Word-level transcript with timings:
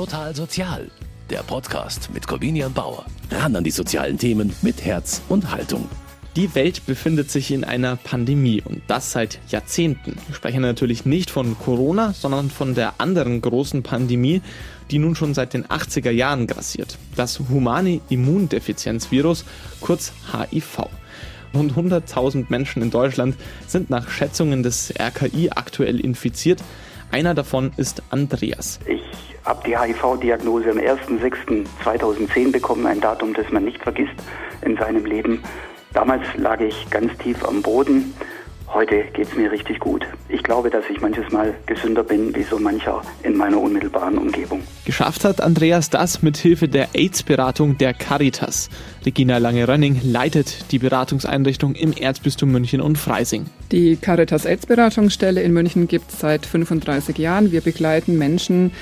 Total 0.00 0.34
Sozial, 0.34 0.90
der 1.28 1.42
Podcast 1.42 2.08
mit 2.14 2.26
Corvinian 2.26 2.72
Bauer. 2.72 3.04
Ran 3.30 3.54
an 3.54 3.64
die 3.64 3.70
sozialen 3.70 4.16
Themen 4.16 4.50
mit 4.62 4.82
Herz 4.82 5.20
und 5.28 5.50
Haltung. 5.50 5.90
Die 6.36 6.54
Welt 6.54 6.86
befindet 6.86 7.30
sich 7.30 7.50
in 7.50 7.64
einer 7.64 7.96
Pandemie 7.96 8.62
und 8.64 8.80
das 8.86 9.12
seit 9.12 9.38
Jahrzehnten. 9.50 10.16
Wir 10.26 10.34
sprechen 10.34 10.62
natürlich 10.62 11.04
nicht 11.04 11.28
von 11.28 11.54
Corona, 11.58 12.14
sondern 12.14 12.48
von 12.48 12.74
der 12.74 12.94
anderen 12.96 13.42
großen 13.42 13.82
Pandemie, 13.82 14.40
die 14.90 14.98
nun 14.98 15.16
schon 15.16 15.34
seit 15.34 15.52
den 15.52 15.66
80er 15.66 16.10
Jahren 16.10 16.46
grassiert. 16.46 16.96
Das 17.14 17.38
humane 17.38 18.00
Immundefizienzvirus, 18.08 19.44
kurz 19.82 20.14
HIV. 20.32 20.88
Rund 21.52 21.74
100.000 21.74 22.46
Menschen 22.48 22.82
in 22.82 22.90
Deutschland 22.90 23.36
sind 23.66 23.90
nach 23.90 24.08
Schätzungen 24.08 24.62
des 24.62 24.94
RKI 24.98 25.50
aktuell 25.50 26.00
infiziert. 26.00 26.62
Einer 27.10 27.34
davon 27.34 27.72
ist 27.76 28.02
Andreas. 28.10 28.78
Ich 28.86 29.02
habe 29.44 29.62
die 29.66 29.76
HIV-Diagnose 29.76 30.70
am 30.70 30.78
1.6.2010 30.78 32.52
bekommen, 32.52 32.86
ein 32.86 33.00
Datum, 33.00 33.34
das 33.34 33.50
man 33.50 33.64
nicht 33.64 33.82
vergisst 33.82 34.14
in 34.62 34.76
seinem 34.76 35.04
Leben. 35.04 35.42
Damals 35.92 36.22
lag 36.36 36.60
ich 36.60 36.88
ganz 36.90 37.16
tief 37.18 37.44
am 37.44 37.62
Boden. 37.62 38.14
Heute 38.72 39.02
geht 39.12 39.26
es 39.26 39.34
mir 39.34 39.50
richtig 39.50 39.80
gut. 39.80 40.06
Ich 40.28 40.44
glaube, 40.44 40.70
dass 40.70 40.84
ich 40.88 41.00
manches 41.00 41.32
Mal 41.32 41.54
gesünder 41.66 42.04
bin 42.04 42.32
wie 42.36 42.44
so 42.44 42.60
mancher 42.60 43.02
in 43.24 43.36
meiner 43.36 43.60
unmittelbaren 43.60 44.16
Umgebung. 44.16 44.62
Geschafft 44.84 45.24
hat 45.24 45.40
Andreas 45.40 45.90
das 45.90 46.22
mit 46.22 46.36
Hilfe 46.36 46.68
der 46.68 46.90
AIDS-Beratung 46.94 47.78
der 47.78 47.94
Caritas. 47.94 48.70
Regina 49.04 49.38
Lange-Rönning 49.38 50.00
leitet 50.04 50.70
die 50.70 50.78
Beratungseinrichtung 50.78 51.74
im 51.74 51.92
Erzbistum 51.92 52.52
München 52.52 52.80
und 52.80 52.96
Freising. 52.96 53.46
Die 53.72 53.94
Caritas 53.94 54.46
AIDS-Beratungsstelle 54.46 55.42
in 55.42 55.52
München 55.52 55.86
gibt 55.86 56.10
es 56.10 56.18
seit 56.18 56.44
35 56.44 57.16
Jahren. 57.18 57.52
Wir 57.52 57.60
begleiten 57.60 58.18
Menschen, 58.18 58.72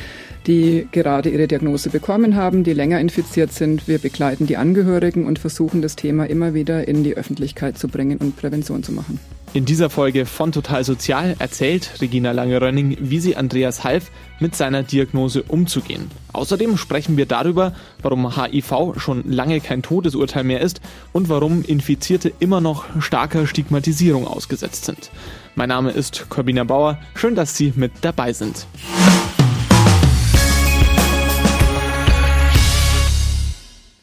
die 0.46 0.88
gerade 0.92 1.28
ihre 1.28 1.46
Diagnose 1.46 1.90
bekommen 1.90 2.36
haben, 2.36 2.64
die 2.64 2.72
länger 2.72 2.98
infiziert 2.98 3.52
sind. 3.52 3.86
Wir 3.86 3.98
begleiten 3.98 4.46
die 4.46 4.56
Angehörigen 4.56 5.26
und 5.26 5.38
versuchen 5.38 5.82
das 5.82 5.94
Thema 5.94 6.24
immer 6.24 6.54
wieder 6.54 6.88
in 6.88 7.04
die 7.04 7.14
Öffentlichkeit 7.18 7.76
zu 7.76 7.88
bringen 7.88 8.16
und 8.16 8.36
Prävention 8.36 8.82
zu 8.82 8.92
machen. 8.92 9.20
In 9.54 9.64
dieser 9.64 9.88
Folge 9.88 10.26
von 10.26 10.52
Total 10.52 10.84
Sozial 10.84 11.34
erzählt 11.38 12.02
Regina 12.02 12.32
Lange-Rönning, 12.32 12.98
wie 13.00 13.18
sie 13.18 13.34
Andreas 13.34 13.82
half, 13.82 14.10
mit 14.40 14.54
seiner 14.54 14.82
Diagnose 14.82 15.42
umzugehen. 15.42 16.10
Außerdem 16.34 16.76
sprechen 16.76 17.16
wir 17.16 17.24
darüber, 17.24 17.72
warum 18.02 18.36
HIV 18.36 18.94
schon 18.98 19.24
lange 19.32 19.60
kein 19.60 19.82
Todesurteil 19.82 20.44
mehr 20.44 20.60
ist 20.60 20.82
und 21.12 21.30
warum 21.30 21.64
Infizierte 21.64 22.30
immer 22.40 22.60
noch 22.60 22.84
starker 23.00 23.46
Stigmatisierung 23.46 24.26
ausgesetzt 24.26 24.84
sind. 24.84 25.10
Mein 25.54 25.70
Name 25.70 25.92
ist 25.92 26.28
Corbina 26.28 26.64
Bauer. 26.64 26.98
Schön, 27.14 27.34
dass 27.34 27.56
Sie 27.56 27.72
mit 27.74 27.92
dabei 28.02 28.34
sind. 28.34 28.66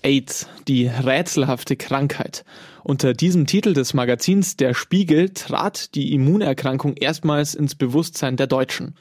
AIDS, 0.02 0.48
die 0.68 0.88
rätselhafte 0.88 1.76
Krankheit. 1.76 2.46
Unter 2.88 3.16
diesem 3.16 3.48
Titel 3.48 3.74
des 3.74 3.96
Magazins 3.96 4.58
Der 4.58 4.76
Spiegel 4.76 5.30
trat 5.30 5.96
die 5.96 6.14
Immunerkrankung 6.14 6.96
erstmals 6.96 7.56
ins 7.56 7.74
Bewusstsein 7.74 8.38
der 8.38 8.46
Deutschen. 8.46 8.94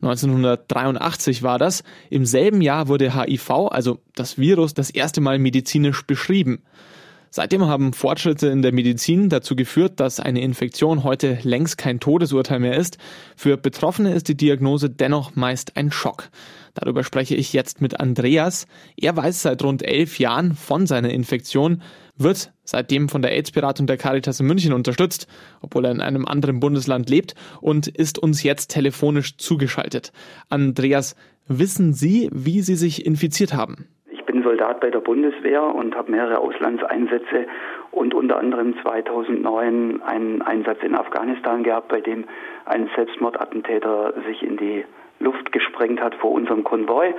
1983 0.00 1.42
war 1.42 1.58
das. 1.58 1.84
Im 2.08 2.24
selben 2.24 2.62
Jahr 2.62 2.88
wurde 2.88 3.14
HIV, 3.14 3.50
also 3.50 3.98
das 4.14 4.38
Virus, 4.38 4.72
das 4.72 4.88
erste 4.88 5.20
Mal 5.20 5.38
medizinisch 5.38 6.06
beschrieben. 6.06 6.62
Seitdem 7.36 7.66
haben 7.66 7.92
Fortschritte 7.92 8.46
in 8.46 8.62
der 8.62 8.72
Medizin 8.72 9.28
dazu 9.28 9.56
geführt, 9.56 10.00
dass 10.00 10.20
eine 10.20 10.40
Infektion 10.40 11.04
heute 11.04 11.38
längst 11.42 11.76
kein 11.76 12.00
Todesurteil 12.00 12.60
mehr 12.60 12.78
ist. 12.78 12.96
Für 13.36 13.58
Betroffene 13.58 14.14
ist 14.14 14.28
die 14.28 14.38
Diagnose 14.38 14.88
dennoch 14.88 15.36
meist 15.36 15.76
ein 15.76 15.92
Schock. 15.92 16.30
Darüber 16.72 17.04
spreche 17.04 17.34
ich 17.34 17.52
jetzt 17.52 17.82
mit 17.82 18.00
Andreas. 18.00 18.66
Er 18.96 19.18
weiß 19.18 19.42
seit 19.42 19.62
rund 19.62 19.82
elf 19.82 20.18
Jahren 20.18 20.54
von 20.54 20.86
seiner 20.86 21.10
Infektion, 21.10 21.82
wird 22.16 22.54
seitdem 22.64 23.10
von 23.10 23.20
der 23.20 23.32
AIDS-Beratung 23.32 23.86
der 23.86 23.98
Caritas 23.98 24.40
in 24.40 24.46
München 24.46 24.72
unterstützt, 24.72 25.26
obwohl 25.60 25.84
er 25.84 25.90
in 25.90 26.00
einem 26.00 26.24
anderen 26.24 26.58
Bundesland 26.58 27.10
lebt 27.10 27.34
und 27.60 27.86
ist 27.86 28.18
uns 28.18 28.44
jetzt 28.44 28.70
telefonisch 28.70 29.36
zugeschaltet. 29.36 30.10
Andreas, 30.48 31.16
wissen 31.46 31.92
Sie, 31.92 32.30
wie 32.32 32.62
Sie 32.62 32.76
sich 32.76 33.04
infiziert 33.04 33.52
haben? 33.52 33.88
Soldat 34.46 34.78
bei 34.78 34.90
der 34.90 35.00
Bundeswehr 35.00 35.60
und 35.60 35.96
habe 35.96 36.12
mehrere 36.12 36.38
Auslandseinsätze 36.38 37.46
und 37.90 38.14
unter 38.14 38.38
anderem 38.38 38.80
2009 38.80 40.02
einen 40.02 40.40
Einsatz 40.40 40.78
in 40.84 40.94
Afghanistan 40.94 41.64
gehabt, 41.64 41.88
bei 41.88 42.00
dem 42.00 42.24
ein 42.64 42.88
Selbstmordattentäter 42.94 44.14
sich 44.24 44.44
in 44.44 44.56
die 44.56 44.84
Luft 45.18 45.50
gesprengt 45.50 46.00
hat 46.00 46.14
vor 46.14 46.30
unserem 46.30 46.62
Konvoi. 46.62 47.12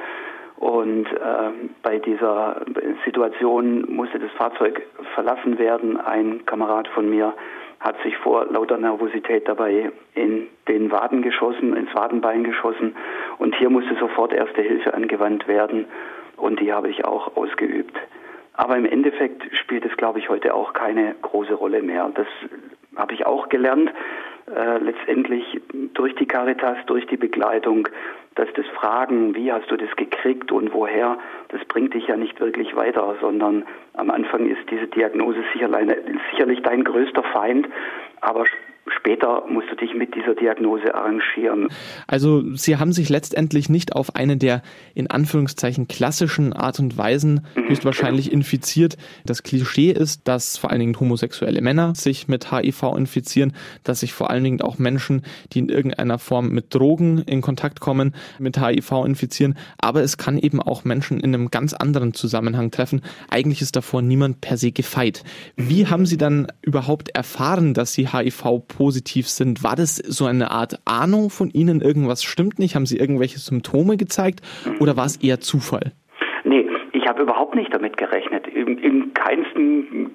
Und 0.56 1.06
äh, 1.06 1.52
bei 1.84 2.00
dieser 2.00 2.62
Situation 3.04 3.94
musste 3.94 4.20
das 4.20 4.32
Fahrzeug 4.32 4.82
verlassen 5.14 5.60
werden. 5.60 6.00
Ein 6.00 6.46
Kamerad 6.46 6.88
von 6.88 7.10
mir 7.10 7.34
hat 7.82 8.02
sich 8.04 8.16
vor 8.20 8.46
lauter 8.46 8.78
Nervosität 8.78 9.50
dabei 9.50 9.92
in 10.16 10.48
den 10.70 10.92
Waden 10.92 11.22
geschossen, 11.22 11.76
ins 11.76 11.94
Wadenbein 11.94 12.46
geschossen. 12.46 12.96
Und 13.38 13.54
hier 13.58 13.70
musste 13.70 13.96
sofort 14.00 14.32
erste 14.32 14.62
Hilfe 14.62 14.94
angewandt 14.94 15.48
werden 15.50 15.88
und 16.38 16.60
die 16.60 16.72
habe 16.72 16.90
ich 16.90 17.06
auch 17.06 17.36
ausgeübt. 17.36 17.98
Aber 18.54 18.76
im 18.78 18.86
Endeffekt 18.86 19.44
spielt 19.56 19.86
es, 19.86 19.96
glaube 19.98 20.20
ich, 20.20 20.30
heute 20.30 20.54
auch 20.54 20.74
keine 20.74 21.16
große 21.22 21.54
Rolle 21.54 21.82
mehr. 21.82 22.10
Das 22.14 22.28
habe 22.96 23.14
ich 23.14 23.26
auch 23.26 23.50
gelernt, 23.50 23.92
äh, 24.54 24.78
letztendlich 24.80 25.62
durch 25.94 26.16
die 26.16 26.26
Caritas, 26.26 26.78
durch 26.88 27.06
die 27.08 27.18
Begleitung, 27.18 27.88
dass 28.36 28.48
das 28.56 28.66
Fragen, 28.68 29.36
wie 29.36 29.52
hast 29.52 29.70
du 29.70 29.78
das 29.78 29.94
gekriegt 29.96 30.52
und 30.52 30.74
woher, 30.74 31.18
das 31.50 31.64
bringt 31.66 31.94
dich 31.94 32.08
ja 32.08 32.16
nicht 32.16 32.40
wirklich 32.40 32.76
weiter, 32.76 33.16
sondern 33.20 33.66
am 33.94 34.10
Anfang 34.10 34.48
ist 34.48 34.70
diese 34.72 34.88
Diagnose 34.88 35.44
sicherlich 35.54 36.62
dein 36.62 36.84
größter 36.84 37.24
Feind, 37.24 37.68
aber 38.22 38.46
später 38.96 39.44
musst 39.50 39.70
du 39.72 39.76
dich 39.76 39.94
mit 39.94 40.16
dieser 40.16 40.36
Diagnose 40.36 40.94
arrangieren. 40.94 41.68
Also 42.08 42.44
Sie 42.56 42.78
haben 42.78 42.94
sich 42.94 43.10
letztendlich 43.10 43.70
nicht 43.70 43.96
auf 43.96 44.16
eine 44.16 44.38
der 44.38 44.62
in 44.94 45.10
Anführungszeichen 45.10 45.88
klassischen 45.88 46.54
Art 46.54 46.80
und 46.80 46.98
Weisen 46.98 47.46
mhm, 47.56 47.70
höchstwahrscheinlich 47.70 48.26
genau. 48.26 48.40
infiziert. 48.40 48.98
Das 49.26 49.44
Klischee 49.44 49.92
ist, 49.92 50.28
dass 50.28 50.58
vor 50.58 50.72
allen 50.72 50.80
Dingen 50.80 51.00
homosexuelle 51.00 51.62
Männer 51.62 51.96
sich 51.96 52.28
mit 52.28 52.52
HIV 52.52 52.84
infizieren, 52.96 53.54
dass 53.84 54.02
sich 54.02 54.14
vor 54.14 54.30
allen 54.30 54.44
Dingen 54.44 54.62
auch 54.62 54.78
Menschen, 54.78 55.24
die 55.54 55.60
in 55.60 55.70
irgendeiner 55.70 56.20
Form 56.20 56.50
mit 56.50 56.74
Drogen 56.74 57.20
in 57.20 57.42
Kontakt 57.42 57.80
kommen, 57.80 58.14
mit 58.40 58.60
HIV 58.60 59.06
infizieren. 59.06 59.58
Aber 59.78 60.02
es 60.02 60.18
kann 60.18 60.38
eben 60.38 60.62
auch 60.62 60.84
Menschen 60.84 61.20
in 61.20 61.34
einem 61.34 61.52
ganz 61.52 61.74
anderen 61.74 62.14
Zusammenhang 62.14 62.72
treffen. 62.72 63.02
Eigentlich 63.30 63.62
ist 63.62 63.76
davor 63.76 64.02
niemand 64.02 64.42
per 64.42 64.58
se 64.58 64.72
gefeit. 64.72 65.24
Wie 65.56 65.88
haben 65.88 66.06
Sie 66.06 66.18
dann 66.18 66.48
überhaupt 66.62 67.10
erfahren, 67.10 67.74
dass 67.74 67.94
Sie 67.94 68.08
HIV 68.08 68.68
positiv 68.78 69.28
sind. 69.28 69.64
War 69.64 69.76
das 69.76 69.96
so 69.96 70.26
eine 70.26 70.52
Art 70.52 70.80
Ahnung 70.86 71.32
von 71.32 71.50
Ihnen, 71.50 71.82
irgendwas 71.82 72.24
stimmt 72.24 72.60
nicht? 72.60 72.76
Haben 72.76 72.86
Sie 72.86 72.98
irgendwelche 72.98 73.40
Symptome 73.40 73.98
gezeigt 73.98 74.42
oder 74.80 74.96
war 74.96 75.08
es 75.08 75.18
eher 75.18 75.40
Zufall? 75.40 75.94
Nee, 76.44 76.68
ich 76.94 77.08
habe 77.08 77.24
überhaupt 77.24 77.56
nicht 77.56 77.74
damit 77.74 77.98
gerechnet. 77.98 78.48
Im, 78.48 78.78
im 78.78 79.14
keinsten 79.16 80.14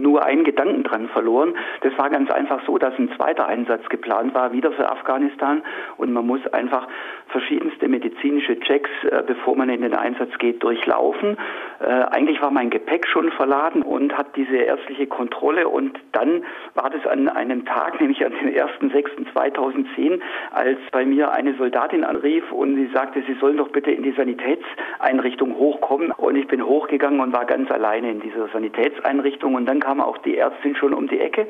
nur 0.00 0.24
einen 0.24 0.44
Gedanken 0.44 0.82
dran 0.82 1.08
verloren. 1.08 1.54
Das 1.82 1.96
war 1.98 2.10
ganz 2.10 2.30
einfach 2.30 2.60
so, 2.66 2.78
dass 2.78 2.98
ein 2.98 3.10
zweiter 3.16 3.46
Einsatz 3.46 3.88
geplant 3.88 4.34
war, 4.34 4.52
wieder 4.52 4.72
für 4.72 4.90
Afghanistan. 4.90 5.62
Und 5.96 6.12
man 6.12 6.26
muss 6.26 6.46
einfach 6.52 6.86
verschiedenste 7.28 7.88
medizinische 7.88 8.58
Checks, 8.60 8.90
äh, 9.04 9.22
bevor 9.26 9.56
man 9.56 9.68
in 9.68 9.82
den 9.82 9.94
Einsatz 9.94 10.36
geht, 10.38 10.62
durchlaufen. 10.62 11.36
Äh, 11.80 11.86
eigentlich 11.86 12.40
war 12.42 12.50
mein 12.50 12.70
Gepäck 12.70 13.06
schon 13.06 13.30
verladen 13.32 13.82
und 13.82 14.16
hat 14.16 14.36
diese 14.36 14.56
ärztliche 14.56 15.06
Kontrolle. 15.06 15.68
Und 15.68 15.98
dann 16.12 16.44
war 16.74 16.90
das 16.90 17.06
an 17.06 17.28
einem 17.28 17.64
Tag, 17.64 18.00
nämlich 18.00 18.24
an 18.24 18.32
dem 18.32 18.50
1.6.2010, 18.50 20.20
als 20.50 20.78
bei 20.92 21.04
mir 21.04 21.32
eine 21.32 21.54
Soldatin 21.54 22.04
anrief 22.04 22.50
und 22.52 22.76
sie 22.76 22.90
sagte, 22.92 23.22
sie 23.26 23.34
sollen 23.34 23.56
doch 23.56 23.68
bitte 23.68 23.90
in 23.90 24.02
die 24.02 24.12
Sanitätseinrichtung 24.12 25.56
hochkommen. 25.56 26.12
Und 26.12 26.36
ich 26.36 26.46
bin 26.46 26.64
hochgegangen 26.64 27.20
und 27.20 27.32
war 27.32 27.44
ganz 27.44 27.70
alleine 27.70 28.10
in 28.10 28.20
dieser 28.20 28.48
Sanitätseinrichtung. 28.48 29.54
Und 29.54 29.66
dann 29.66 29.80
kam 29.80 29.89
kam 29.90 30.00
auch 30.00 30.18
die 30.18 30.38
Ärztin 30.38 30.76
schon 30.76 30.94
um 30.94 31.08
die 31.08 31.18
Ecke 31.18 31.48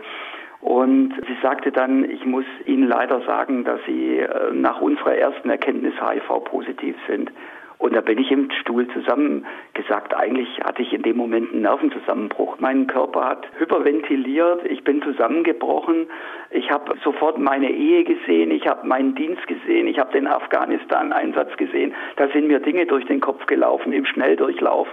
und 0.62 1.12
sie 1.26 1.36
sagte 1.42 1.72
dann, 1.72 2.08
ich 2.08 2.24
muss 2.24 2.46
Ihnen 2.64 2.88
leider 2.88 3.20
sagen, 3.26 3.64
dass 3.64 3.80
Sie 3.86 4.16
äh, 4.16 4.52
nach 4.54 4.80
unserer 4.80 5.14
ersten 5.14 5.50
Erkenntnis 5.50 5.92
HIV-positiv 6.00 6.96
sind. 7.06 7.30
Und 7.80 7.94
da 7.94 8.02
bin 8.02 8.18
ich 8.18 8.30
im 8.30 8.50
Stuhl 8.60 8.86
zusammengesagt. 8.88 10.14
Eigentlich 10.14 10.60
hatte 10.62 10.82
ich 10.82 10.92
in 10.92 11.00
dem 11.00 11.16
Moment 11.16 11.50
einen 11.50 11.62
Nervenzusammenbruch. 11.62 12.58
Mein 12.60 12.86
Körper 12.86 13.24
hat 13.24 13.46
hyperventiliert, 13.58 14.66
ich 14.66 14.84
bin 14.84 15.00
zusammengebrochen. 15.00 16.06
Ich 16.50 16.70
habe 16.70 16.94
sofort 17.02 17.38
meine 17.38 17.70
Ehe 17.70 18.04
gesehen, 18.04 18.50
ich 18.50 18.66
habe 18.66 18.86
meinen 18.86 19.14
Dienst 19.14 19.46
gesehen, 19.46 19.86
ich 19.86 19.98
habe 19.98 20.12
den 20.12 20.26
Afghanistan-Einsatz 20.26 21.56
gesehen. 21.56 21.94
Da 22.16 22.28
sind 22.28 22.48
mir 22.48 22.60
Dinge 22.60 22.84
durch 22.84 23.06
den 23.06 23.20
Kopf 23.20 23.46
gelaufen 23.46 23.94
im 23.94 24.04
Schnelldurchlauf, 24.04 24.86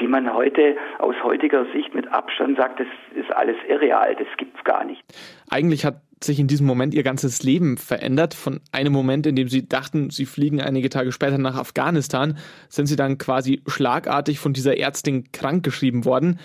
die 0.00 0.06
man 0.06 0.32
heute 0.32 0.78
aus 0.98 1.16
heutiger 1.22 1.66
Sicht 1.74 1.94
mit 1.94 2.10
Abstand 2.10 2.56
sagt, 2.56 2.80
das 2.80 2.88
ist 3.16 3.30
alles 3.36 3.56
irreal, 3.68 4.16
das 4.16 4.28
gibt's 4.38 4.64
gar 4.64 4.84
nicht. 4.84 5.02
Eigentlich 5.50 5.84
hat 5.84 5.96
sich 6.22 6.38
in 6.38 6.46
diesem 6.46 6.66
Moment 6.66 6.94
ihr 6.94 7.02
ganzes 7.02 7.42
Leben 7.42 7.76
verändert. 7.76 8.34
Von 8.34 8.60
einem 8.72 8.92
Moment, 8.92 9.26
in 9.26 9.36
dem 9.36 9.48
sie 9.48 9.68
dachten, 9.68 10.10
sie 10.10 10.26
fliegen 10.26 10.60
einige 10.60 10.90
Tage 10.90 11.12
später 11.12 11.38
nach 11.38 11.56
Afghanistan, 11.56 12.36
sind 12.68 12.86
sie 12.86 12.96
dann 12.96 13.18
quasi 13.18 13.62
schlagartig 13.66 14.38
von 14.38 14.52
dieser 14.52 14.78
Ärztin 14.78 15.32
krankgeschrieben 15.32 16.04
worden. 16.04 16.38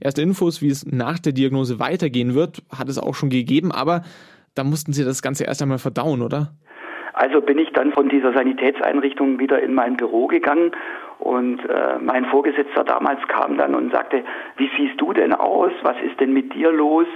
Erste 0.00 0.22
Infos, 0.22 0.62
wie 0.62 0.68
es 0.68 0.86
nach 0.86 1.18
der 1.18 1.32
Diagnose 1.32 1.78
weitergehen 1.78 2.34
wird, 2.34 2.62
hat 2.76 2.88
es 2.88 2.98
auch 2.98 3.14
schon 3.14 3.30
gegeben, 3.30 3.72
aber 3.72 4.02
da 4.54 4.64
mussten 4.64 4.92
Sie 4.92 5.04
das 5.04 5.22
Ganze 5.22 5.44
erst 5.44 5.60
einmal 5.60 5.78
verdauen, 5.78 6.22
oder? 6.22 6.52
Also 7.14 7.40
bin 7.40 7.58
ich 7.58 7.70
dann 7.72 7.92
von 7.92 8.08
dieser 8.08 8.32
Sanitätseinrichtung 8.32 9.40
wieder 9.40 9.60
in 9.60 9.74
mein 9.74 9.96
Büro 9.96 10.28
gegangen 10.28 10.70
und 11.18 11.58
äh, 11.68 11.98
mein 12.00 12.24
Vorgesetzter 12.26 12.84
damals 12.84 13.20
kam 13.26 13.58
dann 13.58 13.74
und 13.74 13.92
sagte, 13.92 14.22
wie 14.56 14.70
siehst 14.76 15.00
du 15.00 15.12
denn 15.12 15.32
aus? 15.32 15.72
Was 15.82 15.96
ist 16.00 16.20
denn 16.20 16.32
mit 16.32 16.54
dir 16.54 16.70
los? 16.70 17.06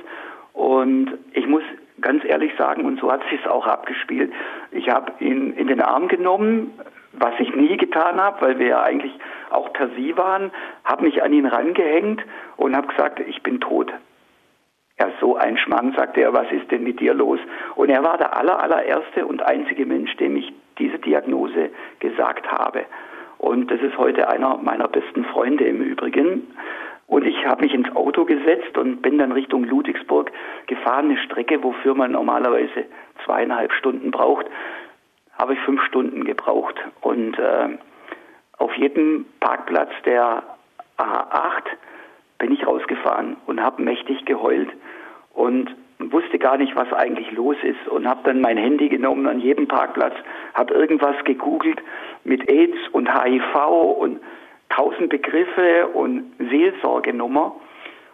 Und 0.54 1.12
ich 1.34 1.46
muss 1.46 1.62
ganz 2.02 2.24
ehrlich 2.24 2.52
sagen, 2.58 2.84
und 2.84 3.00
so 3.00 3.10
hat 3.10 3.22
sich 3.30 3.40
es 3.40 3.50
auch 3.50 3.66
abgespielt, 3.66 4.32
ich 4.70 4.88
habe 4.88 5.12
ihn 5.20 5.54
in 5.54 5.68
den 5.68 5.80
Arm 5.80 6.08
genommen, 6.08 6.72
was 7.12 7.32
ich 7.38 7.54
nie 7.54 7.76
getan 7.76 8.20
habe, 8.20 8.40
weil 8.40 8.58
wir 8.58 8.68
ja 8.68 8.82
eigentlich 8.82 9.12
auch 9.50 9.72
per 9.72 9.88
Sie 9.96 10.16
waren, 10.16 10.50
habe 10.84 11.04
mich 11.04 11.22
an 11.22 11.32
ihn 11.32 11.46
rangehängt 11.46 12.22
und 12.56 12.76
habe 12.76 12.88
gesagt, 12.88 13.20
ich 13.20 13.42
bin 13.42 13.60
tot. 13.60 13.92
Ja, 14.98 15.08
so 15.20 15.36
ein 15.36 15.56
Schmann, 15.58 15.94
sagte 15.96 16.20
er, 16.20 16.32
was 16.32 16.50
ist 16.52 16.70
denn 16.70 16.84
mit 16.84 17.00
dir 17.00 17.14
los? 17.14 17.40
Und 17.76 17.90
er 17.90 18.04
war 18.04 18.18
der 18.18 18.36
aller, 18.36 18.62
allererste 18.62 19.26
und 19.26 19.42
einzige 19.42 19.86
Mensch, 19.86 20.14
dem 20.16 20.36
ich 20.36 20.52
diese 20.78 20.98
Diagnose 20.98 21.70
gesagt 22.00 22.50
habe. 22.50 22.84
Und 23.38 23.70
das 23.70 23.80
ist 23.80 23.98
heute 23.98 24.28
einer 24.28 24.58
meiner 24.58 24.88
besten 24.88 25.24
Freunde 25.24 25.64
im 25.64 25.80
Übrigen. 25.80 26.54
Und 27.12 27.26
ich 27.26 27.44
habe 27.44 27.60
mich 27.60 27.74
ins 27.74 27.94
Auto 27.94 28.24
gesetzt 28.24 28.78
und 28.78 29.02
bin 29.02 29.18
dann 29.18 29.32
Richtung 29.32 29.64
Ludwigsburg 29.64 30.32
gefahren, 30.66 31.10
eine 31.10 31.18
Strecke, 31.18 31.62
wofür 31.62 31.94
man 31.94 32.12
normalerweise 32.12 32.86
zweieinhalb 33.26 33.70
Stunden 33.74 34.10
braucht, 34.10 34.46
habe 35.38 35.52
ich 35.52 35.60
fünf 35.60 35.82
Stunden 35.82 36.24
gebraucht. 36.24 36.74
Und 37.02 37.38
äh, 37.38 37.76
auf 38.56 38.74
jedem 38.76 39.26
Parkplatz 39.40 39.90
der 40.06 40.42
A8 40.96 41.64
bin 42.38 42.52
ich 42.52 42.66
rausgefahren 42.66 43.36
und 43.44 43.62
habe 43.62 43.82
mächtig 43.82 44.24
geheult 44.24 44.70
und 45.34 45.76
wusste 45.98 46.38
gar 46.38 46.56
nicht, 46.56 46.74
was 46.76 46.90
eigentlich 46.94 47.30
los 47.32 47.56
ist 47.62 47.88
und 47.88 48.08
habe 48.08 48.20
dann 48.24 48.40
mein 48.40 48.56
Handy 48.56 48.88
genommen 48.88 49.26
an 49.26 49.38
jedem 49.38 49.68
Parkplatz, 49.68 50.14
habe 50.54 50.72
irgendwas 50.72 51.22
gegoogelt 51.24 51.82
mit 52.24 52.48
AIDS 52.48 52.78
und 52.92 53.12
HIV 53.12 53.54
und 53.98 54.18
tausend 54.74 55.10
Begriffe 55.10 55.88
und 55.88 56.32
Seelsorgenummer. 56.38 57.54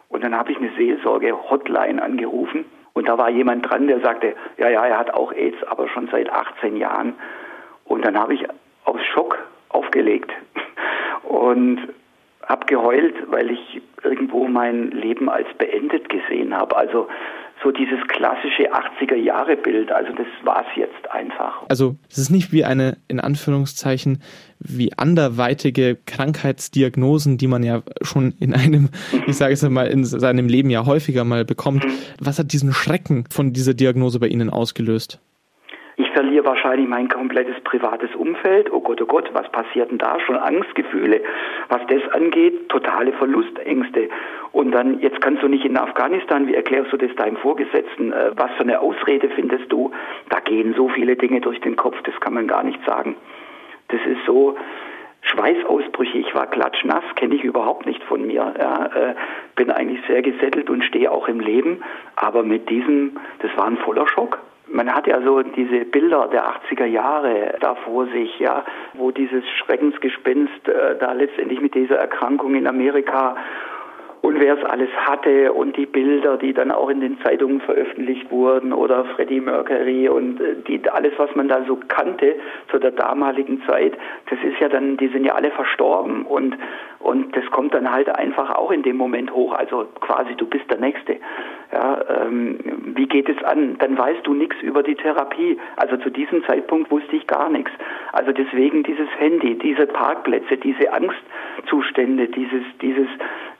Und 0.08 0.24
dann 0.24 0.34
habe 0.34 0.52
ich 0.52 0.58
eine 0.58 0.70
Seelsorge-Hotline 0.76 2.02
angerufen. 2.02 2.64
Und 2.94 3.08
da 3.08 3.18
war 3.18 3.30
jemand 3.30 3.68
dran, 3.68 3.86
der 3.86 4.00
sagte, 4.00 4.34
ja, 4.56 4.68
ja, 4.68 4.84
er 4.86 4.98
hat 4.98 5.14
auch 5.14 5.32
AIDS, 5.32 5.62
aber 5.68 5.88
schon 5.88 6.08
seit 6.10 6.30
18 6.30 6.76
Jahren. 6.76 7.14
Und 7.84 8.04
dann 8.04 8.18
habe 8.18 8.34
ich 8.34 8.44
aus 8.84 9.00
Schock 9.12 9.38
aufgelegt 9.68 10.32
und 11.22 11.80
habe 12.46 12.66
geheult, 12.66 13.14
weil 13.30 13.50
ich 13.50 13.82
irgendwo 14.02 14.48
mein 14.48 14.90
Leben 14.90 15.28
als 15.28 15.46
beendet 15.58 16.08
gesehen 16.08 16.56
habe. 16.56 16.76
Also 16.76 17.08
so 17.62 17.70
dieses 17.70 17.98
klassische 18.08 18.72
80er-Jahre-Bild. 18.72 19.90
Also 19.90 20.12
das 20.12 20.26
war 20.44 20.64
es 20.68 20.76
jetzt 20.76 21.10
einfach. 21.10 21.64
Also 21.68 21.96
es 22.10 22.18
ist 22.18 22.30
nicht 22.30 22.52
wie 22.52 22.64
eine, 22.64 22.96
in 23.08 23.20
Anführungszeichen, 23.20 24.22
wie 24.60 24.92
anderweitige 24.96 25.96
Krankheitsdiagnosen, 26.06 27.38
die 27.38 27.46
man 27.46 27.62
ja 27.62 27.82
schon 28.02 28.34
in 28.40 28.54
einem, 28.54 28.90
mhm. 29.12 29.22
ich 29.26 29.36
sage 29.36 29.54
es 29.54 29.68
mal, 29.68 29.86
in 29.88 30.04
seinem 30.04 30.48
Leben 30.48 30.70
ja 30.70 30.86
häufiger 30.86 31.24
mal 31.24 31.44
bekommt. 31.44 31.84
Mhm. 31.84 31.92
Was 32.20 32.38
hat 32.38 32.52
diesen 32.52 32.72
Schrecken 32.72 33.24
von 33.30 33.52
dieser 33.52 33.74
Diagnose 33.74 34.20
bei 34.20 34.28
Ihnen 34.28 34.50
ausgelöst? 34.50 35.20
Ich 36.00 36.08
verliere 36.12 36.46
wahrscheinlich 36.46 36.86
mein 36.86 37.08
komplettes 37.08 37.60
privates 37.64 38.14
Umfeld. 38.14 38.72
Oh 38.72 38.80
Gott, 38.80 39.02
oh 39.02 39.06
Gott, 39.06 39.30
was 39.32 39.50
passiert 39.50 39.90
denn 39.90 39.98
da? 39.98 40.20
Schon 40.20 40.36
Angstgefühle. 40.36 41.20
Was 41.68 41.80
das 41.88 42.12
angeht, 42.12 42.68
totale 42.68 43.12
Verlustängste. 43.14 44.08
Und 44.52 44.70
dann, 44.70 45.00
jetzt 45.00 45.20
kannst 45.20 45.42
du 45.42 45.48
nicht 45.48 45.64
in 45.64 45.76
Afghanistan, 45.76 46.46
wie 46.46 46.54
erklärst 46.54 46.92
du 46.92 46.98
das 46.98 47.12
deinem 47.16 47.36
Vorgesetzten? 47.38 48.12
Äh, 48.12 48.30
was 48.36 48.52
für 48.52 48.62
eine 48.62 48.80
Ausrede 48.80 49.28
findest 49.30 49.72
du? 49.72 49.90
Da 50.28 50.38
gehen 50.38 50.72
so 50.76 50.88
viele 50.88 51.16
Dinge 51.16 51.40
durch 51.40 51.60
den 51.62 51.74
Kopf, 51.74 52.00
das 52.04 52.14
kann 52.20 52.34
man 52.34 52.46
gar 52.46 52.62
nicht 52.62 52.78
sagen. 52.86 53.16
Das 53.88 54.00
ist 54.06 54.24
so, 54.24 54.56
Schweißausbrüche, 55.22 56.18
ich 56.18 56.32
war 56.32 56.46
klatschnass, 56.46 57.02
kenne 57.16 57.34
ich 57.34 57.42
überhaupt 57.42 57.86
nicht 57.86 58.04
von 58.04 58.24
mir. 58.24 58.54
Ja, 58.56 58.86
äh, 58.86 59.14
bin 59.56 59.72
eigentlich 59.72 60.06
sehr 60.06 60.22
gesettelt 60.22 60.70
und 60.70 60.84
stehe 60.84 61.10
auch 61.10 61.26
im 61.26 61.40
Leben, 61.40 61.82
aber 62.14 62.44
mit 62.44 62.70
diesem, 62.70 63.16
das 63.40 63.50
war 63.56 63.66
ein 63.66 63.78
voller 63.78 64.06
Schock. 64.06 64.38
Man 64.70 64.94
hat 64.94 65.06
ja 65.06 65.20
so 65.22 65.42
diese 65.42 65.84
Bilder 65.84 66.28
der 66.28 66.44
80er 66.44 66.84
Jahre 66.84 67.54
da 67.60 67.74
vor 67.74 68.06
sich, 68.06 68.38
ja, 68.38 68.64
wo 68.94 69.10
dieses 69.10 69.44
Schreckensgespenst 69.58 70.68
äh, 70.68 70.96
da 70.98 71.12
letztendlich 71.12 71.60
mit 71.60 71.74
dieser 71.74 71.96
Erkrankung 71.96 72.54
in 72.54 72.66
Amerika 72.66 73.36
und 74.20 74.40
wer 74.40 74.58
es 74.58 74.64
alles 74.64 74.90
hatte 75.06 75.52
und 75.52 75.76
die 75.76 75.86
Bilder, 75.86 76.36
die 76.36 76.52
dann 76.52 76.70
auch 76.70 76.88
in 76.88 77.00
den 77.00 77.18
Zeitungen 77.20 77.60
veröffentlicht 77.60 78.30
wurden 78.30 78.72
oder 78.72 79.04
Freddie 79.04 79.40
Mercury 79.40 80.08
und 80.08 80.40
äh, 80.40 80.56
die, 80.66 80.80
alles, 80.90 81.12
was 81.18 81.34
man 81.34 81.48
da 81.48 81.64
so 81.66 81.78
kannte 81.88 82.36
zu 82.70 82.78
der 82.78 82.90
damaligen 82.90 83.62
Zeit, 83.66 83.92
das 84.30 84.38
ist 84.42 84.58
ja 84.60 84.68
dann, 84.68 84.96
die 84.96 85.08
sind 85.08 85.24
ja 85.24 85.34
alle 85.34 85.50
verstorben 85.50 86.26
und, 86.26 86.56
und 86.98 87.36
das 87.36 87.44
kommt 87.50 87.74
dann 87.74 87.90
halt 87.90 88.08
einfach 88.08 88.54
auch 88.54 88.70
in 88.70 88.82
dem 88.82 88.96
Moment 88.96 89.32
hoch, 89.32 89.52
also 89.52 89.86
quasi 90.00 90.34
du 90.34 90.46
bist 90.46 90.70
der 90.70 90.78
Nächste. 90.78 91.16
Ja, 91.72 92.00
ähm, 92.22 92.58
wie 92.94 93.06
geht 93.06 93.28
es 93.28 93.42
an? 93.44 93.76
Dann 93.78 93.98
weißt 93.98 94.26
du 94.26 94.32
nichts 94.32 94.56
über 94.62 94.82
die 94.82 94.94
Therapie. 94.94 95.58
Also 95.76 95.98
zu 95.98 96.08
diesem 96.08 96.42
Zeitpunkt 96.44 96.90
wusste 96.90 97.14
ich 97.14 97.26
gar 97.26 97.50
nichts. 97.50 97.70
Also 98.12 98.32
deswegen 98.32 98.84
dieses 98.84 99.08
Handy, 99.18 99.58
diese 99.58 99.86
Parkplätze, 99.86 100.56
diese 100.56 100.90
Angstzustände, 100.90 102.28
dieses, 102.28 102.62
dieses 102.80 103.08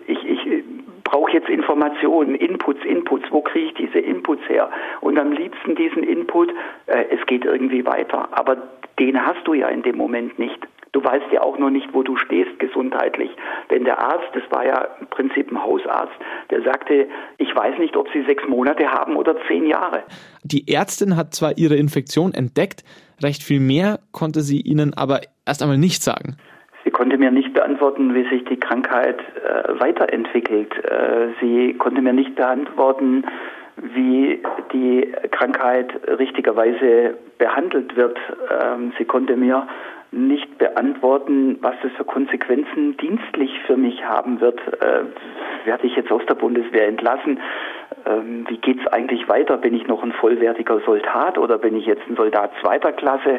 ich, 0.09 0.25
ich 0.25 0.65
brauche 1.05 1.33
jetzt 1.33 1.49
Informationen, 1.49 2.35
Inputs, 2.35 2.85
Inputs, 2.85 3.25
wo 3.31 3.41
kriege 3.41 3.67
ich 3.67 3.75
diese 3.75 3.99
Inputs 3.99 4.43
her? 4.49 4.71
Und 5.01 5.19
am 5.19 5.33
liebsten 5.33 5.75
diesen 5.75 6.03
Input, 6.03 6.51
äh, 6.87 7.05
es 7.11 7.25
geht 7.27 7.45
irgendwie 7.45 7.85
weiter. 7.87 8.29
Aber 8.33 8.57
den 8.99 9.25
hast 9.25 9.47
du 9.47 9.55
ja 9.55 9.69
in 9.69 9.83
dem 9.83 9.97
Moment 9.97 10.39
nicht. 10.39 10.59
Du 10.93 11.05
weißt 11.05 11.27
ja 11.33 11.43
auch 11.43 11.59
noch 11.59 11.71
nicht, 11.71 11.93
wo 11.93 12.03
du 12.03 12.17
stehst 12.17 12.59
gesundheitlich. 12.59 13.31
Denn 13.71 13.85
der 13.85 13.99
Arzt, 14.01 14.29
das 14.33 14.43
war 14.51 14.67
ja 14.67 14.89
im 15.01 15.07
Prinzip 15.09 15.51
ein 15.51 15.63
Hausarzt, 15.63 16.15
der 16.51 16.63
sagte, 16.63 17.09
ich 17.37 17.55
weiß 17.55 17.79
nicht, 17.79 17.97
ob 17.97 18.09
Sie 18.13 18.23
sechs 18.23 18.43
Monate 18.49 18.91
haben 18.91 19.17
oder 19.17 19.37
zehn 19.49 19.67
Jahre. 19.67 20.03
Die 20.43 20.67
Ärztin 20.73 21.17
hat 21.17 21.35
zwar 21.35 21.59
ihre 21.59 21.77
Infektion 21.77 22.33
entdeckt, 22.33 22.85
recht 23.23 23.43
viel 23.43 23.61
mehr 23.61 24.01
konnte 24.13 24.41
sie 24.41 24.61
Ihnen 24.61 24.95
aber 24.95 25.21
erst 25.47 25.63
einmal 25.63 25.79
nicht 25.79 26.03
sagen. 26.03 26.37
Konnte 26.99 27.17
mir 27.17 27.31
nicht 27.31 27.55
beantworten, 27.55 28.13
wie 28.13 28.29
sich 28.29 28.45
die 28.47 28.59
Krankheit 28.59 29.21
äh, 29.21 29.81
weiterentwickelt. 29.81 30.73
Äh, 30.85 31.29
sie 31.41 31.75
konnte 31.75 32.03
mir 32.03 32.13
nicht 32.13 32.35
beantworten, 32.35 33.23
wie 33.77 34.43
die 34.73 35.13
Krankheit 35.31 35.93
richtigerweise 36.19 37.17
behandelt 37.39 37.95
wird. 37.95 38.19
Ähm, 38.51 38.93
sie 38.99 39.05
konnte 39.05 39.37
mir 39.37 39.69
nicht 40.11 40.59
beantworten, 40.59 41.59
was 41.61 41.77
das 41.85 41.93
für 41.93 42.05
Konsequenzen 42.05 42.97
dienstlich 42.97 43.53
für 43.69 43.77
mich 43.77 44.05
haben 44.05 44.41
wird. 44.41 44.59
Äh, 44.83 45.05
werde 45.67 45.87
ich 45.87 45.95
jetzt 45.95 46.11
aus 46.11 46.27
der 46.29 46.35
Bundeswehr 46.35 46.89
entlassen? 46.89 47.39
Ähm, 48.07 48.45
wie 48.49 48.59
es 48.77 48.87
eigentlich 48.89 49.29
weiter? 49.29 49.57
Bin 49.57 49.75
ich 49.75 49.87
noch 49.87 50.03
ein 50.03 50.11
vollwertiger 50.11 50.81
Soldat 50.81 51.39
oder 51.39 51.59
bin 51.59 51.77
ich 51.77 51.87
jetzt 51.87 52.03
ein 52.11 52.17
Soldat 52.17 52.51
zweiter 52.61 52.91
Klasse? 52.91 53.39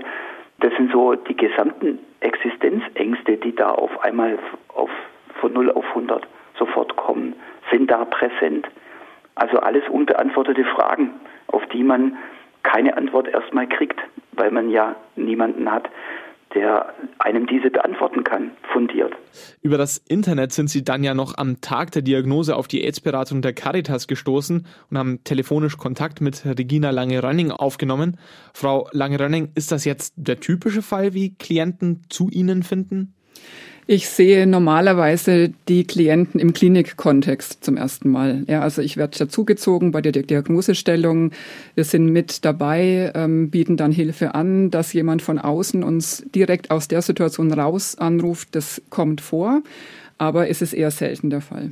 Das 0.59 0.73
sind 0.75 0.91
so 0.91 1.15
die 1.15 1.35
gesamten 1.35 1.99
Existenzängste, 2.19 3.37
die 3.37 3.55
da 3.55 3.71
auf 3.71 4.03
einmal 4.03 4.37
auf, 4.69 4.89
von 5.39 5.53
0 5.53 5.71
auf 5.71 5.85
100 5.89 6.27
sofort 6.57 6.95
kommen, 6.97 7.33
sind 7.71 7.89
da 7.89 8.03
präsent. 8.05 8.67
Also 9.35 9.59
alles 9.59 9.87
unbeantwortete 9.89 10.65
Fragen, 10.65 11.11
auf 11.47 11.65
die 11.67 11.83
man 11.83 12.17
keine 12.63 12.97
Antwort 12.97 13.29
erstmal 13.29 13.67
kriegt, 13.67 13.99
weil 14.33 14.51
man 14.51 14.69
ja 14.69 14.95
niemanden 15.15 15.71
hat, 15.71 15.89
der 16.55 16.93
einem 17.19 17.45
diese 17.47 17.69
beantworten 17.69 18.23
kann, 18.23 18.51
fundiert. 18.73 19.13
Über 19.61 19.77
das 19.77 19.97
Internet 19.97 20.51
sind 20.51 20.69
Sie 20.69 20.83
dann 20.83 21.03
ja 21.03 21.13
noch 21.13 21.37
am 21.37 21.61
Tag 21.61 21.91
der 21.91 22.01
Diagnose 22.01 22.55
auf 22.55 22.67
die 22.67 22.83
AIDS-Beratung 22.83 23.41
der 23.41 23.53
Caritas 23.53 24.07
gestoßen 24.07 24.65
und 24.89 24.97
haben 24.97 25.23
telefonisch 25.23 25.77
Kontakt 25.77 26.21
mit 26.21 26.45
Regina 26.45 26.89
Lange-Rönning 26.89 27.51
aufgenommen. 27.51 28.17
Frau 28.53 28.87
Lange-Rönning, 28.91 29.51
ist 29.55 29.71
das 29.71 29.85
jetzt 29.85 30.13
der 30.17 30.39
typische 30.39 30.81
Fall, 30.81 31.13
wie 31.13 31.35
Klienten 31.35 32.03
zu 32.09 32.29
Ihnen 32.29 32.63
finden? 32.63 33.13
Ich 33.91 34.07
sehe 34.07 34.45
normalerweise 34.45 35.51
die 35.67 35.83
Klienten 35.83 36.39
im 36.39 36.53
Klinikkontext 36.53 37.63
zum 37.63 37.75
ersten 37.75 38.11
Mal. 38.11 38.43
Ja, 38.45 38.61
also 38.61 38.83
ich 38.83 38.97
werde 38.97 39.17
dazugezogen 39.17 39.91
bei 39.91 39.99
der 39.99 40.11
Diagnosestellung. 40.11 41.31
Wir 41.73 41.83
sind 41.85 42.05
mit 42.05 42.45
dabei, 42.45 43.11
ähm, 43.15 43.49
bieten 43.49 43.77
dann 43.77 43.91
Hilfe 43.91 44.35
an, 44.35 44.69
dass 44.69 44.93
jemand 44.93 45.23
von 45.23 45.39
außen 45.39 45.83
uns 45.83 46.23
direkt 46.35 46.69
aus 46.69 46.87
der 46.87 47.01
Situation 47.01 47.51
raus 47.51 47.97
anruft. 47.97 48.49
Das 48.51 48.79
kommt 48.91 49.21
vor, 49.21 49.63
aber 50.19 50.49
es 50.49 50.61
ist 50.61 50.73
eher 50.73 50.91
selten 50.91 51.31
der 51.31 51.41
Fall. 51.41 51.71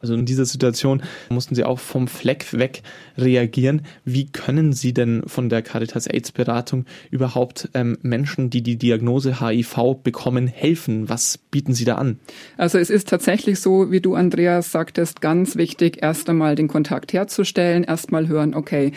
Also 0.00 0.14
in 0.14 0.24
dieser 0.24 0.46
Situation 0.46 1.02
mussten 1.28 1.54
Sie 1.54 1.64
auch 1.64 1.78
vom 1.78 2.08
Fleck 2.08 2.52
weg 2.52 2.82
reagieren. 3.18 3.82
Wie 4.04 4.26
können 4.26 4.72
Sie 4.72 4.94
denn 4.94 5.22
von 5.26 5.50
der 5.50 5.60
Caritas 5.60 6.06
AIDS 6.06 6.32
Beratung 6.32 6.86
überhaupt 7.10 7.68
ähm, 7.74 7.98
Menschen, 8.00 8.48
die 8.48 8.62
die 8.62 8.76
Diagnose 8.76 9.40
HIV 9.40 9.96
bekommen, 10.02 10.46
helfen? 10.46 11.10
Was 11.10 11.36
bieten 11.36 11.74
Sie 11.74 11.84
da 11.84 11.96
an? 11.96 12.18
Also 12.56 12.78
es 12.78 12.88
ist 12.88 13.08
tatsächlich 13.08 13.60
so, 13.60 13.90
wie 13.90 14.00
du 14.00 14.14
Andreas 14.14 14.72
sagtest, 14.72 15.20
ganz 15.20 15.56
wichtig, 15.56 15.98
erst 16.00 16.30
einmal 16.30 16.54
den 16.54 16.68
Kontakt 16.68 17.12
herzustellen, 17.12 17.84
erst 17.84 18.10
mal 18.10 18.26
hören, 18.26 18.54
okay, 18.54 18.92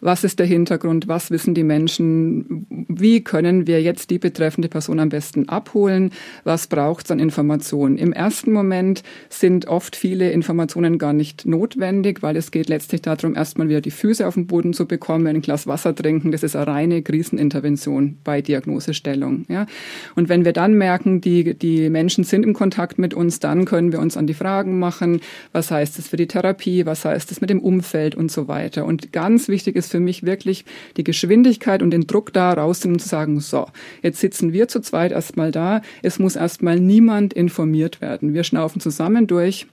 was 0.00 0.24
ist 0.24 0.38
der 0.38 0.46
Hintergrund, 0.46 1.08
was 1.08 1.30
wissen 1.30 1.54
die 1.54 1.64
Menschen, 1.64 2.66
wie 2.88 3.22
können 3.22 3.66
wir 3.66 3.82
jetzt 3.82 4.10
die 4.10 4.18
betreffende 4.18 4.68
Person 4.68 5.00
am 5.00 5.08
besten 5.08 5.48
abholen, 5.48 6.10
was 6.44 6.66
braucht 6.66 7.06
es 7.06 7.10
an 7.10 7.18
Informationen. 7.18 7.98
Im 7.98 8.12
ersten 8.12 8.52
Moment 8.52 9.02
sind 9.28 9.66
oft 9.66 9.96
viele 9.96 10.30
Informationen 10.30 10.98
gar 10.98 11.12
nicht 11.12 11.46
notwendig, 11.46 12.22
weil 12.22 12.36
es 12.36 12.50
geht 12.50 12.68
letztlich 12.68 13.02
darum, 13.02 13.34
erstmal 13.34 13.68
wieder 13.68 13.80
die 13.80 13.90
Füße 13.90 14.26
auf 14.26 14.34
den 14.34 14.46
Boden 14.46 14.72
zu 14.72 14.86
bekommen, 14.86 15.26
ein 15.26 15.42
Glas 15.42 15.66
Wasser 15.66 15.94
trinken, 15.94 16.32
das 16.32 16.42
ist 16.42 16.56
eine 16.56 16.66
reine 16.66 17.02
Krisenintervention 17.02 18.18
bei 18.24 18.42
Diagnosestellung. 18.42 19.44
Ja. 19.48 19.66
Und 20.14 20.28
wenn 20.28 20.44
wir 20.44 20.52
dann 20.52 20.74
merken, 20.74 21.20
die, 21.20 21.54
die 21.54 21.90
Menschen 21.90 22.24
sind 22.24 22.44
im 22.44 22.54
Kontakt 22.54 22.98
mit 22.98 23.14
uns, 23.14 23.40
dann 23.40 23.64
können 23.64 23.92
wir 23.92 24.00
uns 24.00 24.16
an 24.16 24.26
die 24.26 24.34
Fragen 24.34 24.78
machen, 24.78 25.20
was 25.52 25.70
heißt 25.70 25.98
es 25.98 26.08
für 26.08 26.16
die 26.16 26.26
Therapie, 26.26 26.86
was 26.86 27.04
heißt 27.04 27.30
es 27.32 27.40
mit 27.40 27.50
dem 27.50 27.60
Umfeld 27.60 28.14
und 28.14 28.30
so 28.30 28.48
weiter. 28.48 28.84
Und 28.84 29.12
ganz 29.12 29.48
wichtig 29.48 29.76
ist 29.76 29.87
für 29.88 30.00
mich 30.00 30.24
wirklich 30.24 30.64
die 30.96 31.04
Geschwindigkeit 31.04 31.82
und 31.82 31.90
den 31.90 32.06
Druck 32.06 32.32
da 32.32 32.52
rauszunehmen 32.52 32.96
und 32.96 33.00
zu 33.00 33.08
sagen, 33.08 33.40
so, 33.40 33.66
jetzt 34.02 34.20
sitzen 34.20 34.52
wir 34.52 34.68
zu 34.68 34.80
zweit 34.80 35.12
erstmal 35.12 35.50
da, 35.50 35.82
es 36.02 36.18
muss 36.18 36.36
erstmal 36.36 36.78
niemand 36.78 37.32
informiert 37.32 38.00
werden. 38.00 38.34
Wir 38.34 38.44
schnaufen 38.44 38.80
zusammen 38.80 39.26
durch 39.26 39.66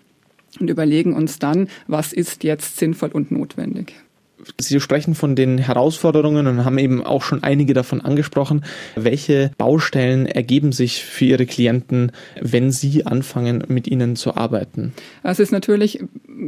und 0.60 0.70
überlegen 0.70 1.14
uns 1.14 1.40
dann, 1.40 1.68
was 1.88 2.14
ist 2.14 2.44
jetzt 2.44 2.78
sinnvoll 2.78 3.10
und 3.12 3.32
notwendig. 3.32 3.94
Sie 4.60 4.80
sprechen 4.80 5.16
von 5.16 5.36
den 5.36 5.58
Herausforderungen 5.58 6.48
und 6.48 6.66
haben 6.66 6.78
eben 6.78 7.04
auch 7.04 7.24
schon 7.24 7.44
einige 7.44 7.74
davon 7.74 8.02
angesprochen. 8.02 8.64
Welche 8.96 9.52
Baustellen 9.58 10.26
ergeben 10.26 10.72
sich 10.72 11.04
für 11.04 11.26
Ihre 11.26 11.46
Klienten, 11.46 12.12
wenn 12.42 12.72
Sie 12.72 13.06
anfangen, 13.06 13.64
mit 13.68 13.88
ihnen 13.88 14.16
zu 14.16 14.36
arbeiten? 14.36 14.94
Es 15.24 15.40
ist 15.40 15.52
natürlich 15.52 16.04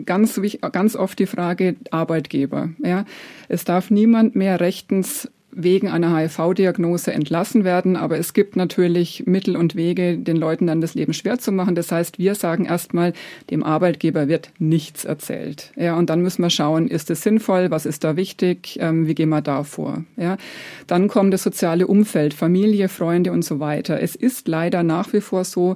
ganz, 0.05 0.39
ganz 0.71 0.95
oft 0.95 1.19
die 1.19 1.25
Frage 1.25 1.75
Arbeitgeber. 1.91 2.69
Ja. 2.83 3.05
Es 3.49 3.63
darf 3.63 3.89
niemand 3.89 4.35
mehr 4.35 4.59
rechtens 4.59 5.29
wegen 5.57 5.89
einer 5.89 6.15
HIV-Diagnose 6.15 7.11
entlassen 7.11 7.63
werden. 7.63 7.95
Aber 7.95 8.17
es 8.17 8.33
gibt 8.33 8.55
natürlich 8.55 9.23
Mittel 9.25 9.57
und 9.57 9.75
Wege, 9.75 10.17
den 10.17 10.37
Leuten 10.37 10.67
dann 10.67 10.81
das 10.81 10.93
Leben 10.93 11.13
schwer 11.13 11.39
zu 11.39 11.51
machen. 11.51 11.73
Das 11.73 11.91
heißt, 11.91 12.19
wir 12.19 12.35
sagen 12.35 12.65
erstmal, 12.65 13.13
dem 13.49 13.63
Arbeitgeber 13.63 14.27
wird 14.27 14.51
nichts 14.59 15.03
erzählt. 15.03 15.71
Ja, 15.75 15.97
und 15.97 16.09
dann 16.09 16.21
müssen 16.21 16.43
wir 16.43 16.51
schauen, 16.51 16.87
ist 16.87 17.09
es 17.09 17.21
sinnvoll? 17.21 17.71
Was 17.71 17.85
ist 17.87 18.03
da 18.03 18.15
wichtig? 18.15 18.77
Ähm, 18.79 19.07
wie 19.07 19.15
gehen 19.15 19.29
wir 19.29 19.41
da 19.41 19.63
vor? 19.63 20.03
Ja, 20.15 20.37
dann 20.85 21.07
kommt 21.07 21.33
das 21.33 21.43
soziale 21.43 21.87
Umfeld, 21.87 22.35
Familie, 22.35 22.87
Freunde 22.87 23.31
und 23.31 23.43
so 23.43 23.59
weiter. 23.59 23.99
Es 23.99 24.15
ist 24.15 24.47
leider 24.47 24.83
nach 24.83 25.11
wie 25.13 25.21
vor 25.21 25.43
so, 25.43 25.75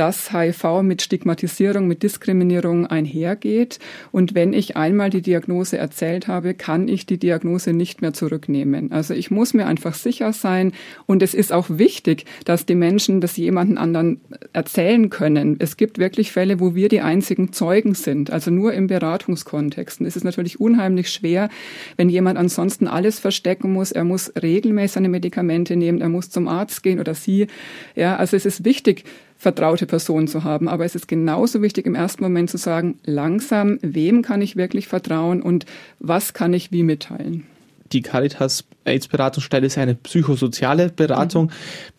dass 0.00 0.32
HIV 0.32 0.80
mit 0.82 1.02
Stigmatisierung, 1.02 1.86
mit 1.86 2.02
Diskriminierung 2.02 2.86
einhergeht. 2.86 3.78
Und 4.12 4.34
wenn 4.34 4.54
ich 4.54 4.74
einmal 4.74 5.10
die 5.10 5.20
Diagnose 5.20 5.76
erzählt 5.76 6.26
habe, 6.26 6.54
kann 6.54 6.88
ich 6.88 7.04
die 7.04 7.18
Diagnose 7.18 7.74
nicht 7.74 8.00
mehr 8.00 8.14
zurücknehmen. 8.14 8.92
Also 8.92 9.12
ich 9.12 9.30
muss 9.30 9.52
mir 9.52 9.66
einfach 9.66 9.92
sicher 9.92 10.32
sein. 10.32 10.72
Und 11.04 11.22
es 11.22 11.34
ist 11.34 11.52
auch 11.52 11.66
wichtig, 11.68 12.24
dass 12.46 12.64
die 12.64 12.76
Menschen 12.76 13.20
das 13.20 13.36
jemanden 13.36 13.76
anderen 13.76 14.22
erzählen 14.54 15.10
können. 15.10 15.56
Es 15.58 15.76
gibt 15.76 15.98
wirklich 15.98 16.32
Fälle, 16.32 16.60
wo 16.60 16.74
wir 16.74 16.88
die 16.88 17.02
einzigen 17.02 17.52
Zeugen 17.52 17.92
sind. 17.92 18.30
Also 18.30 18.50
nur 18.50 18.72
im 18.72 18.86
Beratungskontext. 18.86 20.00
Und 20.00 20.06
es 20.06 20.16
ist 20.16 20.24
natürlich 20.24 20.58
unheimlich 20.58 21.10
schwer, 21.10 21.50
wenn 21.98 22.08
jemand 22.08 22.38
ansonsten 22.38 22.88
alles 22.88 23.18
verstecken 23.18 23.74
muss. 23.74 23.92
Er 23.92 24.04
muss 24.04 24.32
regelmäßig 24.40 24.92
seine 24.92 25.10
Medikamente 25.10 25.76
nehmen. 25.76 26.00
Er 26.00 26.08
muss 26.08 26.30
zum 26.30 26.48
Arzt 26.48 26.82
gehen 26.82 27.00
oder 27.00 27.12
sie. 27.12 27.48
Ja, 27.94 28.16
also 28.16 28.34
es 28.34 28.46
ist 28.46 28.64
wichtig, 28.64 29.04
vertraute 29.40 29.86
Person 29.86 30.28
zu 30.28 30.44
haben. 30.44 30.68
Aber 30.68 30.84
es 30.84 30.94
ist 30.94 31.08
genauso 31.08 31.62
wichtig, 31.62 31.86
im 31.86 31.94
ersten 31.94 32.22
Moment 32.22 32.50
zu 32.50 32.58
sagen, 32.58 32.98
langsam, 33.06 33.78
wem 33.80 34.20
kann 34.20 34.42
ich 34.42 34.54
wirklich 34.54 34.86
vertrauen 34.86 35.40
und 35.40 35.64
was 35.98 36.34
kann 36.34 36.52
ich 36.52 36.72
wie 36.72 36.82
mitteilen? 36.82 37.46
Die 37.90 38.02
Caritas 38.02 38.66
AIDS-Beratungsstelle 38.84 39.66
ist 39.66 39.78
eine 39.78 39.94
psychosoziale 39.94 40.90
Beratung. 40.90 41.46
Mhm. 41.46 41.50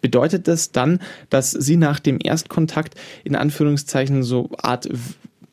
Bedeutet 0.01 0.47
das 0.47 0.71
dann, 0.71 0.99
dass 1.31 1.49
Sie 1.49 1.77
nach 1.77 1.99
dem 1.99 2.19
Erstkontakt 2.23 2.93
in 3.23 3.35
Anführungszeichen 3.35 4.21
so 4.21 4.51
Art 4.61 4.87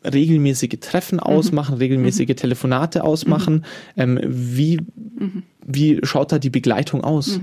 regelmäßige 0.04 0.78
Treffen 0.80 1.16
mhm. 1.16 1.22
ausmachen, 1.22 1.76
mhm. 1.76 1.80
regelmäßige 1.80 2.36
Telefonate 2.36 3.02
ausmachen? 3.02 3.64
Mhm. 3.96 4.02
Ähm, 4.02 4.20
wie, 4.26 4.80
mhm. 4.94 5.42
wie 5.66 6.00
schaut 6.02 6.32
da 6.32 6.38
die 6.38 6.50
Begleitung 6.50 7.02
aus? 7.02 7.40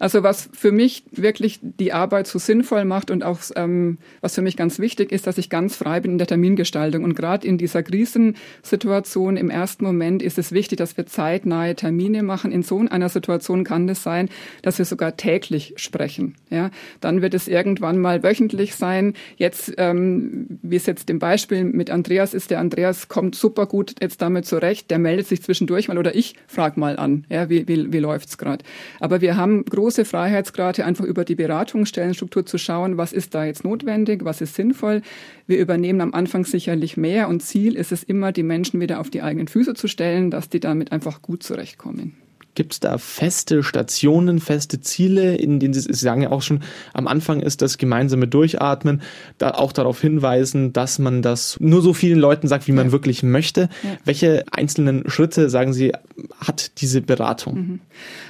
Also 0.00 0.22
was 0.22 0.48
für 0.54 0.72
mich 0.72 1.04
wirklich 1.12 1.60
die 1.62 1.92
Arbeit 1.92 2.26
so 2.26 2.38
sinnvoll 2.38 2.86
macht 2.86 3.10
und 3.10 3.22
auch 3.22 3.38
ähm, 3.54 3.98
was 4.22 4.34
für 4.34 4.40
mich 4.40 4.56
ganz 4.56 4.78
wichtig 4.78 5.12
ist, 5.12 5.26
dass 5.26 5.36
ich 5.36 5.50
ganz 5.50 5.76
frei 5.76 6.00
bin 6.00 6.12
in 6.12 6.18
der 6.18 6.26
Termingestaltung. 6.26 7.04
Und 7.04 7.14
gerade 7.14 7.46
in 7.46 7.58
dieser 7.58 7.82
Krisensituation 7.82 9.36
im 9.36 9.50
ersten 9.50 9.84
Moment 9.84 10.22
ist 10.22 10.38
es 10.38 10.52
wichtig, 10.52 10.78
dass 10.78 10.96
wir 10.96 11.04
zeitnahe 11.04 11.74
Termine 11.74 12.22
machen. 12.22 12.50
In 12.50 12.62
so 12.62 12.78
einer 12.78 13.10
Situation 13.10 13.62
kann 13.62 13.86
es 13.90 14.02
sein, 14.02 14.30
dass 14.62 14.78
wir 14.78 14.86
sogar 14.86 15.18
täglich 15.18 15.74
sprechen. 15.76 16.34
Ja, 16.48 16.70
dann 17.02 17.20
wird 17.20 17.34
es 17.34 17.46
irgendwann 17.46 17.98
mal 17.98 18.22
wöchentlich 18.22 18.76
sein. 18.76 19.12
Jetzt, 19.36 19.74
ähm, 19.76 20.46
wie 20.62 20.76
es 20.76 20.86
jetzt 20.86 21.10
im 21.10 21.18
Beispiel 21.18 21.64
mit 21.64 21.90
Andreas 21.90 22.32
ist, 22.32 22.50
der 22.50 22.60
Andreas 22.60 23.08
kommt 23.08 23.34
super 23.34 23.66
gut 23.66 23.96
jetzt 24.00 24.22
damit 24.22 24.46
zurecht. 24.46 24.90
Der 24.90 24.98
meldet 24.98 25.26
sich 25.26 25.42
zwischendurch 25.42 25.88
mal 25.88 25.98
oder 25.98 26.14
ich 26.14 26.36
frage 26.46 26.80
mal 26.80 26.98
an, 26.98 27.26
ja, 27.28 27.50
wie, 27.50 27.68
wie, 27.68 27.92
wie 27.92 27.98
läuft's 27.98 28.38
gerade. 28.38 28.64
Aber 28.98 29.20
wir 29.20 29.36
haben 29.36 29.62
große 29.66 29.89
große 29.90 30.04
Freiheitsgrade, 30.04 30.84
einfach 30.84 31.04
über 31.04 31.24
die 31.24 31.34
Beratungsstellenstruktur 31.34 32.46
zu 32.46 32.58
schauen, 32.58 32.96
was 32.96 33.12
ist 33.12 33.34
da 33.34 33.44
jetzt 33.44 33.64
notwendig, 33.64 34.24
was 34.24 34.40
ist 34.40 34.54
sinnvoll. 34.54 35.02
Wir 35.48 35.58
übernehmen 35.58 36.00
am 36.00 36.14
Anfang 36.14 36.44
sicherlich 36.44 36.96
mehr 36.96 37.26
und 37.26 37.42
Ziel 37.42 37.74
ist 37.74 37.90
es 37.90 38.04
immer, 38.04 38.30
die 38.30 38.44
Menschen 38.44 38.78
wieder 38.78 39.00
auf 39.00 39.10
die 39.10 39.20
eigenen 39.20 39.48
Füße 39.48 39.74
zu 39.74 39.88
stellen, 39.88 40.30
dass 40.30 40.48
die 40.48 40.60
damit 40.60 40.92
einfach 40.92 41.22
gut 41.22 41.42
zurechtkommen. 41.42 42.16
Gibt 42.54 42.72
es 42.72 42.80
da 42.80 42.98
feste 42.98 43.62
Stationen, 43.62 44.40
feste 44.40 44.80
Ziele, 44.80 45.36
in 45.36 45.60
denen 45.60 45.74
Sie, 45.74 45.80
Sie 45.80 45.92
sagen 45.92 46.22
ja 46.22 46.30
auch 46.30 46.42
schon, 46.42 46.60
am 46.92 47.06
Anfang 47.06 47.40
ist 47.40 47.62
das 47.62 47.78
gemeinsame 47.78 48.26
Durchatmen, 48.26 49.02
da 49.38 49.52
auch 49.52 49.72
darauf 49.72 50.00
hinweisen, 50.00 50.72
dass 50.72 50.98
man 50.98 51.22
das 51.22 51.56
nur 51.60 51.82
so 51.82 51.92
vielen 51.94 52.18
Leuten 52.18 52.48
sagt, 52.48 52.66
wie 52.66 52.72
man 52.72 52.86
ja. 52.86 52.92
wirklich 52.92 53.22
möchte. 53.22 53.68
Ja. 53.82 53.98
Welche 54.04 54.44
einzelnen 54.50 55.08
Schritte, 55.08 55.48
sagen 55.48 55.72
Sie, 55.72 55.92
hat 56.38 56.80
diese 56.80 57.00
Beratung? 57.00 57.54
Mhm. 57.54 57.80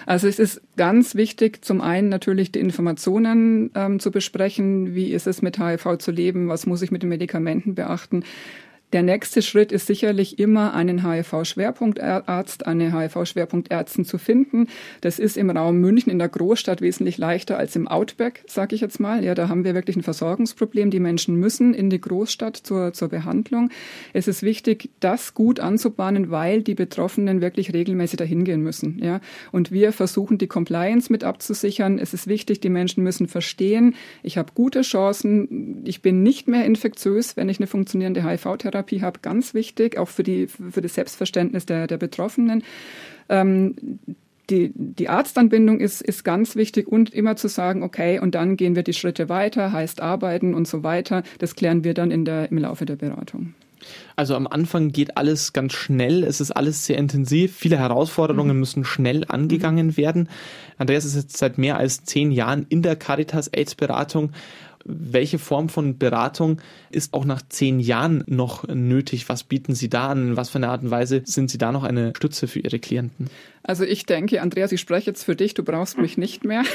Also 0.06 0.28
es 0.28 0.38
ist 0.38 0.60
ganz 0.76 1.14
wichtig, 1.14 1.64
zum 1.64 1.80
einen 1.80 2.08
natürlich 2.08 2.52
die 2.52 2.60
Informationen 2.60 3.70
ähm, 3.74 4.00
zu 4.00 4.10
besprechen, 4.10 4.94
wie 4.94 5.12
ist 5.12 5.26
es 5.26 5.42
mit 5.42 5.58
HIV 5.58 5.98
zu 5.98 6.10
leben, 6.10 6.48
was 6.48 6.66
muss 6.66 6.82
ich 6.82 6.90
mit 6.90 7.02
den 7.02 7.08
Medikamenten 7.08 7.74
beachten. 7.74 8.24
Der 8.92 9.04
nächste 9.04 9.40
Schritt 9.40 9.70
ist 9.70 9.86
sicherlich 9.86 10.40
immer 10.40 10.74
einen 10.74 11.08
HIV-Schwerpunktarzt, 11.08 12.66
eine 12.66 12.92
HIV-Schwerpunktärztin 12.92 14.04
zu 14.04 14.18
finden. 14.18 14.66
Das 15.00 15.20
ist 15.20 15.36
im 15.36 15.48
Raum 15.48 15.76
München 15.76 16.10
in 16.10 16.18
der 16.18 16.28
Großstadt 16.28 16.80
wesentlich 16.80 17.16
leichter 17.16 17.56
als 17.56 17.76
im 17.76 17.86
Outback, 17.86 18.42
sage 18.48 18.74
ich 18.74 18.80
jetzt 18.80 18.98
mal. 18.98 19.22
Ja, 19.22 19.36
da 19.36 19.48
haben 19.48 19.62
wir 19.62 19.74
wirklich 19.74 19.94
ein 19.94 20.02
Versorgungsproblem. 20.02 20.90
Die 20.90 20.98
Menschen 20.98 21.36
müssen 21.36 21.72
in 21.72 21.88
die 21.88 22.00
Großstadt 22.00 22.56
zur, 22.56 22.92
zur 22.92 23.08
Behandlung. 23.08 23.70
Es 24.12 24.26
ist 24.26 24.42
wichtig, 24.42 24.90
das 24.98 25.34
gut 25.34 25.60
anzubahnen, 25.60 26.32
weil 26.32 26.62
die 26.62 26.74
Betroffenen 26.74 27.40
wirklich 27.40 27.72
regelmäßig 27.72 28.16
dahin 28.16 28.42
gehen 28.42 28.62
müssen. 28.62 28.98
Ja, 29.00 29.20
und 29.52 29.70
wir 29.70 29.92
versuchen 29.92 30.36
die 30.38 30.48
Compliance 30.48 31.12
mit 31.12 31.22
abzusichern. 31.22 32.00
Es 32.00 32.12
ist 32.12 32.26
wichtig, 32.26 32.60
die 32.60 32.70
Menschen 32.70 33.04
müssen 33.04 33.28
verstehen, 33.28 33.94
ich 34.24 34.36
habe 34.36 34.50
gute 34.52 34.80
Chancen, 34.82 35.84
ich 35.84 36.02
bin 36.02 36.24
nicht 36.24 36.48
mehr 36.48 36.64
infektiös, 36.64 37.36
wenn 37.36 37.48
ich 37.48 37.60
eine 37.60 37.68
funktionierende 37.68 38.28
HIV-Therapie 38.28 38.79
Psychotherapie 38.82 39.02
habe, 39.02 39.20
ganz 39.20 39.54
wichtig, 39.54 39.98
auch 39.98 40.08
für, 40.08 40.22
die, 40.22 40.46
für 40.46 40.80
das 40.80 40.94
Selbstverständnis 40.94 41.66
der, 41.66 41.86
der 41.86 41.98
Betroffenen. 41.98 42.62
Ähm, 43.28 43.76
die, 44.48 44.72
die 44.74 45.08
Arztanbindung 45.08 45.78
ist, 45.78 46.02
ist 46.02 46.24
ganz 46.24 46.56
wichtig 46.56 46.88
und 46.88 47.10
immer 47.10 47.36
zu 47.36 47.48
sagen, 47.48 47.84
okay, 47.84 48.18
und 48.18 48.34
dann 48.34 48.56
gehen 48.56 48.74
wir 48.74 48.82
die 48.82 48.92
Schritte 48.92 49.28
weiter, 49.28 49.72
heißt 49.72 50.00
arbeiten 50.00 50.54
und 50.54 50.66
so 50.66 50.82
weiter. 50.82 51.22
Das 51.38 51.54
klären 51.54 51.84
wir 51.84 51.94
dann 51.94 52.10
in 52.10 52.24
der, 52.24 52.50
im 52.50 52.58
Laufe 52.58 52.84
der 52.84 52.96
Beratung. 52.96 53.54
Also 54.14 54.34
am 54.34 54.46
Anfang 54.46 54.90
geht 54.90 55.16
alles 55.16 55.54
ganz 55.54 55.72
schnell, 55.72 56.22
es 56.24 56.40
ist 56.40 56.50
alles 56.50 56.84
sehr 56.84 56.98
intensiv, 56.98 57.56
viele 57.56 57.78
Herausforderungen 57.78 58.56
mhm. 58.56 58.60
müssen 58.60 58.84
schnell 58.84 59.24
angegangen 59.26 59.88
mhm. 59.88 59.96
werden. 59.96 60.28
Andreas 60.76 61.04
ist 61.04 61.14
jetzt 61.14 61.36
seit 61.38 61.56
mehr 61.56 61.78
als 61.78 62.04
zehn 62.04 62.30
Jahren 62.30 62.66
in 62.68 62.82
der 62.82 62.96
Caritas 62.96 63.48
AIDS 63.48 63.74
Beratung 63.74 64.32
Welche 64.84 65.38
Form 65.38 65.68
von 65.68 65.98
Beratung 65.98 66.60
ist 66.90 67.12
auch 67.12 67.24
nach 67.24 67.42
zehn 67.48 67.80
Jahren 67.80 68.24
noch 68.26 68.66
nötig? 68.66 69.28
Was 69.28 69.44
bieten 69.44 69.74
Sie 69.74 69.88
da 69.88 70.08
an? 70.08 70.36
Was 70.36 70.50
für 70.50 70.56
eine 70.56 70.68
Art 70.68 70.82
und 70.82 70.90
Weise 70.90 71.22
sind 71.24 71.50
Sie 71.50 71.58
da 71.58 71.72
noch 71.72 71.84
eine 71.84 72.12
Stütze 72.16 72.48
für 72.48 72.60
Ihre 72.60 72.78
Klienten? 72.78 73.28
Also 73.62 73.84
ich 73.84 74.06
denke, 74.06 74.40
Andreas, 74.40 74.72
ich 74.72 74.80
spreche 74.80 75.10
jetzt 75.10 75.22
für 75.24 75.36
dich, 75.36 75.52
du 75.52 75.62
brauchst 75.62 75.98
mich 75.98 76.16
nicht 76.16 76.44
mehr. 76.44 76.62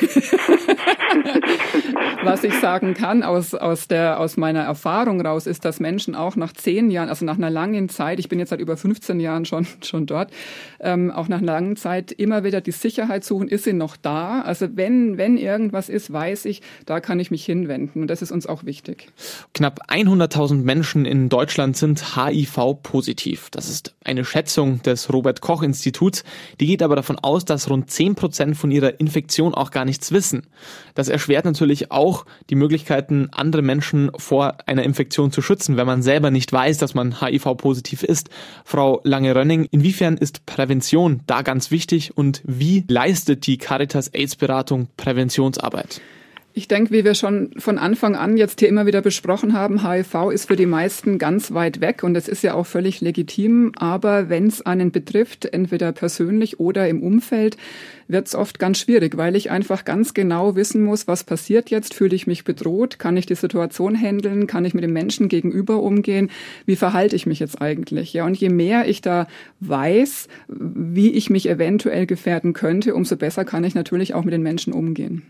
Was 2.23 2.43
ich 2.43 2.53
sagen 2.55 2.93
kann 2.93 3.23
aus, 3.23 3.53
aus, 3.53 3.87
der, 3.87 4.19
aus 4.19 4.37
meiner 4.37 4.61
Erfahrung 4.61 5.21
raus, 5.21 5.47
ist, 5.47 5.65
dass 5.65 5.79
Menschen 5.79 6.15
auch 6.15 6.35
nach 6.35 6.53
zehn 6.53 6.89
Jahren, 6.91 7.09
also 7.09 7.25
nach 7.25 7.37
einer 7.37 7.49
langen 7.49 7.89
Zeit, 7.89 8.19
ich 8.19 8.29
bin 8.29 8.39
jetzt 8.39 8.49
seit 8.49 8.59
über 8.59 8.77
15 8.77 9.19
Jahren 9.19 9.45
schon, 9.45 9.67
schon 9.83 10.05
dort, 10.05 10.31
ähm, 10.79 11.11
auch 11.11 11.27
nach 11.27 11.37
einer 11.39 11.53
langen 11.53 11.75
Zeit 11.75 12.11
immer 12.11 12.43
wieder 12.43 12.61
die 12.61 12.71
Sicherheit 12.71 13.23
suchen, 13.23 13.47
ist 13.47 13.63
sie 13.63 13.73
noch 13.73 13.97
da? 13.97 14.41
Also 14.41 14.67
wenn, 14.75 15.17
wenn 15.17 15.37
irgendwas 15.37 15.89
ist, 15.89 16.13
weiß 16.13 16.45
ich, 16.45 16.61
da 16.85 16.99
kann 16.99 17.19
ich 17.19 17.31
mich 17.31 17.45
hinwenden 17.45 18.01
und 18.01 18.07
das 18.07 18.21
ist 18.21 18.31
uns 18.31 18.45
auch 18.47 18.63
wichtig. 18.63 19.09
Knapp 19.53 19.91
100.000 19.91 20.63
Menschen 20.63 21.05
in 21.05 21.29
Deutschland 21.29 21.77
sind 21.77 22.15
HIV-positiv. 22.15 23.49
Das 23.51 23.69
ist 23.69 23.95
eine 24.03 24.25
Schätzung 24.25 24.81
des 24.83 25.11
Robert-Koch-Instituts. 25.11 26.23
Die 26.59 26.74
geht 26.75 26.83
aber 26.83 26.97
davon 26.97 27.17
aus, 27.17 27.45
dass 27.45 27.69
rund 27.69 27.89
10 27.89 28.15
Prozent 28.15 28.57
von 28.57 28.69
ihrer 28.69 28.99
Infektion 28.99 29.53
auch 29.53 29.71
gar 29.71 29.85
nichts 29.85 30.11
wissen. 30.11 30.45
Das 30.93 31.07
erschwert 31.07 31.45
natürlich 31.45 31.89
auch 31.89 32.25
die 32.49 32.55
Möglichkeiten, 32.55 33.29
andere 33.31 33.61
Menschen 33.61 34.11
vor 34.17 34.57
einer 34.65 34.83
Infektion 34.83 35.31
zu 35.31 35.41
schützen, 35.41 35.77
wenn 35.77 35.87
man 35.87 36.01
selber 36.01 36.31
nicht 36.31 36.51
weiß, 36.51 36.77
dass 36.77 36.93
man 36.93 37.21
HIV-positiv 37.21 38.03
ist. 38.03 38.29
Frau 38.65 38.99
Lange-Rönning, 39.05 39.69
inwiefern 39.71 40.17
ist 40.17 40.45
Prävention 40.45 41.21
da 41.27 41.43
ganz 41.43 41.71
wichtig 41.71 42.17
und 42.17 42.41
wie 42.43 42.83
leistet 42.89 43.47
die 43.47 43.57
Caritas 43.57 44.09
AIDS-Beratung 44.09 44.89
Präventionsarbeit? 44.97 46.01
Ich 46.57 46.69
denke, 46.69 46.91
wie 46.93 47.03
wir 47.03 47.15
schon 47.15 47.49
von 47.57 47.77
Anfang 47.77 48.15
an 48.15 48.37
jetzt 48.37 48.61
hier 48.61 48.69
immer 48.69 48.85
wieder 48.85 49.01
besprochen 49.01 49.51
haben, 49.51 49.85
HIV 49.85 50.31
ist 50.31 50.47
für 50.47 50.55
die 50.55 50.65
meisten 50.65 51.17
ganz 51.17 51.53
weit 51.53 51.81
weg 51.81 52.01
und 52.01 52.13
das 52.13 52.29
ist 52.29 52.43
ja 52.43 52.53
auch 52.53 52.65
völlig 52.65 53.01
legitim. 53.01 53.73
Aber 53.75 54.29
wenn 54.29 54.47
es 54.47 54.65
einen 54.65 54.91
betrifft, 54.91 55.43
entweder 55.43 55.91
persönlich 55.91 56.57
oder 56.57 56.87
im 56.87 57.03
Umfeld, 57.03 57.57
wird 58.07 58.27
es 58.27 58.35
oft 58.35 58.57
ganz 58.57 58.79
schwierig, 58.79 59.17
weil 59.17 59.35
ich 59.35 59.51
einfach 59.51 59.83
ganz 59.83 60.13
genau 60.13 60.55
wissen 60.55 60.81
muss, 60.81 61.09
was 61.09 61.25
passiert 61.25 61.71
jetzt, 61.71 61.93
fühle 61.93 62.15
ich 62.15 62.25
mich 62.25 62.45
bedroht, 62.45 62.99
kann 62.99 63.17
ich 63.17 63.25
die 63.25 63.35
Situation 63.35 63.93
handeln, 63.93 64.47
kann 64.47 64.63
ich 64.63 64.73
mit 64.73 64.85
dem 64.85 64.93
Menschen 64.93 65.27
gegenüber 65.27 65.83
umgehen, 65.83 66.31
wie 66.65 66.77
verhalte 66.77 67.17
ich 67.17 67.25
mich 67.25 67.39
jetzt 67.39 67.61
eigentlich? 67.61 68.13
Ja, 68.13 68.25
und 68.25 68.37
je 68.37 68.47
mehr 68.47 68.87
ich 68.87 69.01
da 69.01 69.27
weiß, 69.59 70.29
wie 70.47 71.11
ich 71.11 71.29
mich 71.29 71.49
eventuell 71.49 72.05
gefährden 72.05 72.53
könnte, 72.53 72.95
umso 72.95 73.17
besser 73.17 73.43
kann 73.43 73.65
ich 73.65 73.75
natürlich 73.75 74.13
auch 74.13 74.23
mit 74.23 74.33
den 74.33 74.41
Menschen 74.41 74.71
umgehen. 74.71 75.23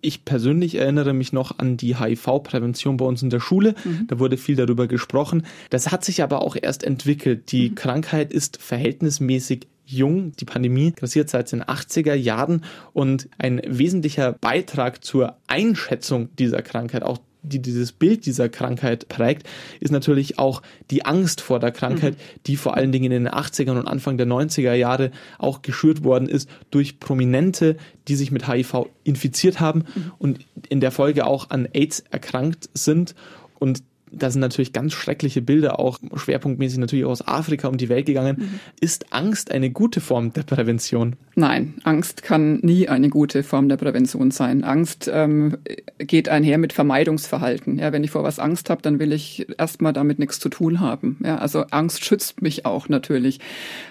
Ich 0.00 0.24
persönlich 0.24 0.76
erinnere 0.76 1.12
mich 1.12 1.32
noch 1.32 1.58
an 1.58 1.76
die 1.76 1.98
HIV-Prävention 1.98 2.96
bei 2.96 3.04
uns 3.04 3.22
in 3.22 3.30
der 3.30 3.40
Schule. 3.40 3.74
Mhm. 3.84 4.06
Da 4.08 4.18
wurde 4.18 4.36
viel 4.36 4.56
darüber 4.56 4.86
gesprochen. 4.86 5.46
Das 5.70 5.90
hat 5.90 6.04
sich 6.04 6.22
aber 6.22 6.42
auch 6.42 6.56
erst 6.60 6.84
entwickelt. 6.84 7.50
Die 7.52 7.70
mhm. 7.70 7.74
Krankheit 7.74 8.32
ist 8.32 8.60
verhältnismäßig 8.60 9.66
jung. 9.86 10.32
Die 10.32 10.44
Pandemie 10.44 10.92
grassiert 10.92 11.30
seit 11.30 11.50
den 11.52 11.62
80er 11.62 12.14
Jahren 12.14 12.64
und 12.92 13.28
ein 13.38 13.60
wesentlicher 13.64 14.32
Beitrag 14.32 15.04
zur 15.04 15.36
Einschätzung 15.46 16.28
dieser 16.36 16.62
Krankheit, 16.62 17.02
auch 17.02 17.18
die 17.42 17.60
dieses 17.60 17.92
Bild 17.92 18.26
dieser 18.26 18.48
Krankheit 18.48 19.08
prägt, 19.08 19.46
ist 19.80 19.92
natürlich 19.92 20.38
auch 20.38 20.62
die 20.90 21.04
Angst 21.04 21.40
vor 21.40 21.60
der 21.60 21.70
Krankheit, 21.70 22.14
mhm. 22.14 22.40
die 22.46 22.56
vor 22.56 22.76
allen 22.76 22.92
Dingen 22.92 23.12
in 23.12 23.24
den 23.24 23.32
80ern 23.32 23.78
und 23.78 23.86
Anfang 23.86 24.18
der 24.18 24.26
90er 24.26 24.74
Jahre 24.74 25.10
auch 25.38 25.62
geschürt 25.62 26.04
worden 26.04 26.28
ist 26.28 26.48
durch 26.70 26.98
Prominente, 27.00 27.76
die 28.08 28.16
sich 28.16 28.30
mit 28.30 28.48
HIV 28.48 28.86
infiziert 29.04 29.60
haben 29.60 29.84
mhm. 29.94 30.12
und 30.18 30.46
in 30.68 30.80
der 30.80 30.90
Folge 30.90 31.26
auch 31.26 31.50
an 31.50 31.68
AIDS 31.72 32.00
erkrankt 32.10 32.68
sind. 32.74 33.14
Und 33.58 33.82
da 34.18 34.30
sind 34.30 34.40
natürlich 34.40 34.72
ganz 34.72 34.92
schreckliche 34.92 35.42
Bilder, 35.42 35.78
auch 35.78 35.98
schwerpunktmäßig 36.14 36.78
natürlich 36.78 37.04
aus 37.04 37.26
Afrika 37.26 37.68
um 37.68 37.76
die 37.76 37.88
Welt 37.88 38.06
gegangen. 38.06 38.36
Mhm. 38.38 38.60
Ist 38.80 39.12
Angst 39.12 39.50
eine 39.50 39.70
gute 39.70 40.00
Form 40.00 40.32
der 40.32 40.42
Prävention? 40.42 41.16
Nein, 41.34 41.74
Angst 41.84 42.22
kann 42.22 42.60
nie 42.62 42.88
eine 42.88 43.10
gute 43.10 43.42
Form 43.42 43.68
der 43.68 43.76
Prävention 43.76 44.30
sein. 44.30 44.64
Angst 44.64 45.10
ähm, 45.12 45.58
geht 45.98 46.30
einher 46.30 46.56
mit 46.56 46.72
Vermeidungsverhalten. 46.72 47.78
Ja, 47.78 47.92
wenn 47.92 48.04
ich 48.04 48.10
vor 48.10 48.22
was 48.22 48.38
Angst 48.38 48.70
habe, 48.70 48.80
dann 48.80 48.98
will 48.98 49.12
ich 49.12 49.46
erstmal 49.58 49.92
damit 49.92 50.18
nichts 50.18 50.40
zu 50.40 50.48
tun 50.48 50.80
haben. 50.80 51.18
Ja, 51.22 51.36
also 51.36 51.66
Angst 51.70 52.04
schützt 52.06 52.40
mich 52.40 52.64
auch 52.64 52.88
natürlich. 52.88 53.40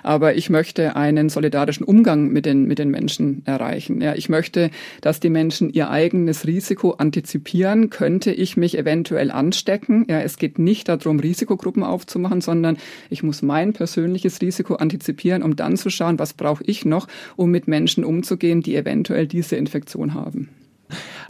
Aber 0.01 0.35
ich 0.35 0.49
möchte 0.49 0.95
einen 0.95 1.29
solidarischen 1.29 1.85
Umgang 1.85 2.29
mit 2.29 2.47
den, 2.47 2.65
mit 2.65 2.79
den 2.79 2.89
Menschen 2.89 3.43
erreichen. 3.45 4.01
Ja, 4.01 4.15
ich 4.15 4.27
möchte, 4.27 4.71
dass 5.01 5.19
die 5.19 5.29
Menschen 5.29 5.69
ihr 5.69 5.91
eigenes 5.91 6.47
Risiko 6.47 6.91
antizipieren. 6.91 7.91
Könnte 7.91 8.31
ich 8.31 8.57
mich 8.57 8.75
eventuell 8.75 9.29
anstecken? 9.29 10.05
Ja, 10.09 10.14
es 10.23 10.37
geht 10.37 10.59
nicht 10.59 10.87
darum, 10.87 11.19
Risikogruppen 11.19 11.83
aufzumachen, 11.83 12.41
sondern 12.41 12.77
ich 13.09 13.23
muss 13.23 13.41
mein 13.41 13.73
persönliches 13.73 14.41
Risiko 14.41 14.75
antizipieren, 14.75 15.43
um 15.43 15.55
dann 15.55 15.77
zu 15.77 15.89
schauen, 15.89 16.19
was 16.19 16.33
brauche 16.33 16.63
ich 16.65 16.85
noch, 16.85 17.07
um 17.35 17.51
mit 17.51 17.67
Menschen 17.67 18.03
umzugehen, 18.03 18.61
die 18.61 18.75
eventuell 18.75 19.27
diese 19.27 19.55
Infektion 19.55 20.13
haben. 20.13 20.49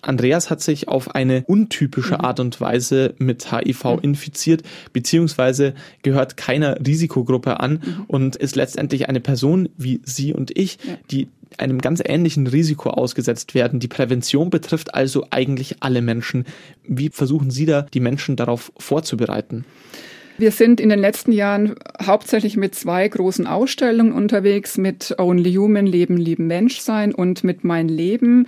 Andreas 0.01 0.49
hat 0.49 0.61
sich 0.61 0.87
auf 0.87 1.15
eine 1.15 1.43
untypische 1.47 2.15
mhm. 2.15 2.21
Art 2.21 2.39
und 2.39 2.59
Weise 2.61 3.15
mit 3.17 3.51
HIV 3.51 3.83
mhm. 3.85 3.99
infiziert, 4.01 4.63
beziehungsweise 4.93 5.73
gehört 6.03 6.37
keiner 6.37 6.77
Risikogruppe 6.85 7.59
an 7.59 7.81
mhm. 7.83 8.03
und 8.07 8.35
ist 8.35 8.55
letztendlich 8.55 9.09
eine 9.09 9.19
Person 9.19 9.69
wie 9.77 10.01
Sie 10.03 10.33
und 10.33 10.57
ich, 10.57 10.77
ja. 10.83 10.97
die 11.11 11.29
einem 11.59 11.79
ganz 11.79 12.01
ähnlichen 12.03 12.47
Risiko 12.47 12.89
ausgesetzt 12.89 13.55
werden. 13.55 13.79
Die 13.79 13.87
Prävention 13.87 14.49
betrifft 14.49 14.93
also 14.93 15.25
eigentlich 15.31 15.77
alle 15.81 16.01
Menschen. 16.01 16.45
Wie 16.83 17.09
versuchen 17.09 17.51
Sie 17.51 17.65
da, 17.65 17.83
die 17.83 17.99
Menschen 17.99 18.35
darauf 18.35 18.71
vorzubereiten? 18.77 19.65
Wir 20.37 20.51
sind 20.51 20.81
in 20.81 20.89
den 20.89 20.99
letzten 20.99 21.31
Jahren 21.31 21.75
hauptsächlich 22.01 22.57
mit 22.57 22.75
zwei 22.75 23.07
großen 23.07 23.47
Ausstellungen 23.47 24.11
unterwegs, 24.11 24.77
mit 24.77 25.15
Only 25.17 25.53
Human, 25.53 25.85
Leben, 25.85 26.17
Lieben, 26.17 26.47
Menschsein 26.47 27.15
und 27.15 27.45
mit 27.45 27.63
Mein 27.63 27.87
Leben. 27.87 28.45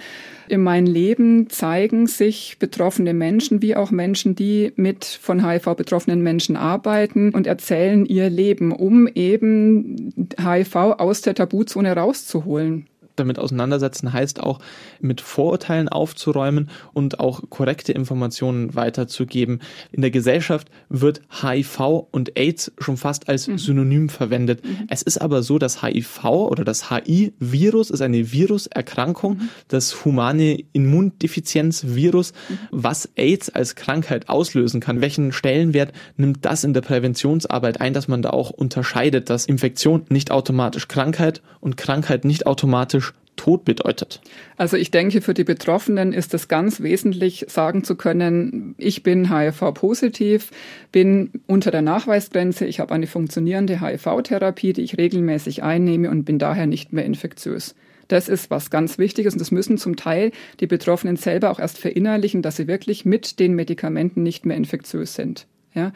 In 0.50 0.64
Mein 0.64 0.86
Leben 0.86 1.50
zeigen 1.50 2.06
sich 2.06 2.58
betroffene 2.60 3.14
Menschen 3.14 3.62
wie 3.62 3.78
auch 3.78 3.92
Menschen, 3.92 4.36
die 4.36 4.74
mit 4.76 5.06
von 5.06 5.48
HIV 5.48 5.76
betroffenen 5.78 6.22
Menschen 6.22 6.58
arbeiten 6.58 7.30
und 7.30 7.48
erzählen 7.48 8.06
ihr 8.06 8.30
Leben, 8.30 8.74
um 8.74 9.08
eben 9.08 10.28
HIV 10.38 10.76
aus 10.76 11.22
der 11.22 11.36
Tabuzone 11.36 11.96
rauszuholen 11.96 12.88
damit 13.20 13.40
auseinandersetzen 13.40 14.14
heißt 14.14 14.42
auch, 14.42 14.60
mit 15.00 15.22
Vorurteilen 15.22 15.90
aufzuräumen 15.90 16.70
und 16.94 17.20
auch 17.20 17.42
korrekte 17.50 17.92
Informationen 17.92 18.76
weiterzugeben. 18.76 19.60
In 19.92 20.02
der 20.02 20.12
Gesellschaft 20.12 20.70
wird 20.90 21.22
HIV 21.42 22.08
und 22.12 22.38
AIDS 22.38 22.72
schon 22.80 22.98
fast 22.98 23.30
als 23.30 23.48
mhm. 23.48 23.58
Synonym 23.58 24.10
verwendet. 24.10 24.64
Mhm. 24.66 24.88
Es 24.90 25.02
ist 25.02 25.20
aber 25.20 25.44
so, 25.44 25.60
dass 25.60 25.82
HIV 25.82 26.26
oder 26.26 26.64
das 26.64 26.90
HI-Virus 26.90 27.90
ist 27.90 28.02
eine 28.02 28.32
Viruserkrankung, 28.32 29.34
mhm. 29.38 29.50
das 29.68 30.06
humane 30.06 30.64
Immundefizienzvirus, 30.74 32.34
mhm. 32.50 32.58
was 32.72 33.10
AIDS 33.16 33.50
als 33.50 33.76
Krankheit 33.76 34.30
auslösen 34.30 34.80
kann. 34.80 35.02
Welchen 35.02 35.32
Stellenwert 35.32 35.94
nimmt 36.16 36.46
das 36.46 36.64
in 36.64 36.74
der 36.74 36.82
Präventionsarbeit 36.82 37.82
ein, 37.82 37.94
dass 37.94 38.08
man 38.08 38.22
da 38.22 38.32
auch 38.32 38.50
unterscheidet, 38.50 39.30
dass 39.30 39.46
Infektion 39.46 40.06
nicht 40.10 40.32
automatisch 40.32 40.88
Krankheit 40.88 41.42
und 41.60 41.78
Krankheit 41.78 42.26
nicht 42.26 42.48
automatisch 42.48 43.07
Tod 43.38 43.64
bedeutet? 43.64 44.20
Also 44.58 44.76
ich 44.76 44.92
denke, 44.92 45.22
für 45.22 45.34
die 45.34 45.46
Betroffenen 45.46 46.12
ist 46.12 46.34
es 46.34 46.50
ganz 46.50 46.82
wesentlich, 46.82 47.46
sagen 47.48 47.86
zu 47.86 47.96
können, 47.96 48.76
ich 48.78 49.04
bin 49.04 49.34
HIV-positiv, 49.34 50.52
bin 50.92 51.32
unter 51.48 51.72
der 51.72 51.82
Nachweisgrenze, 51.82 52.66
ich 52.66 52.82
habe 52.82 52.94
eine 52.94 53.08
funktionierende 53.08 53.80
HIV-Therapie, 53.80 54.74
die 54.74 54.82
ich 54.82 54.98
regelmäßig 54.98 55.64
einnehme 55.64 56.10
und 56.10 56.26
bin 56.26 56.40
daher 56.40 56.68
nicht 56.68 56.92
mehr 56.92 57.06
infektiös. 57.06 57.76
Das 58.10 58.30
ist 58.30 58.50
was 58.50 58.70
ganz 58.70 58.98
Wichtiges 58.98 59.34
und 59.34 59.40
das 59.40 59.52
müssen 59.52 59.78
zum 59.78 59.96
Teil 59.96 60.32
die 60.60 60.68
Betroffenen 60.68 61.18
selber 61.18 61.52
auch 61.52 61.60
erst 61.60 61.78
verinnerlichen, 61.78 62.42
dass 62.42 62.56
sie 62.56 62.68
wirklich 62.68 63.06
mit 63.06 63.40
den 63.40 63.54
Medikamenten 63.54 64.24
nicht 64.24 64.46
mehr 64.46 64.58
infektiös 64.58 65.14
sind. 65.14 65.48
Ja. 65.74 65.92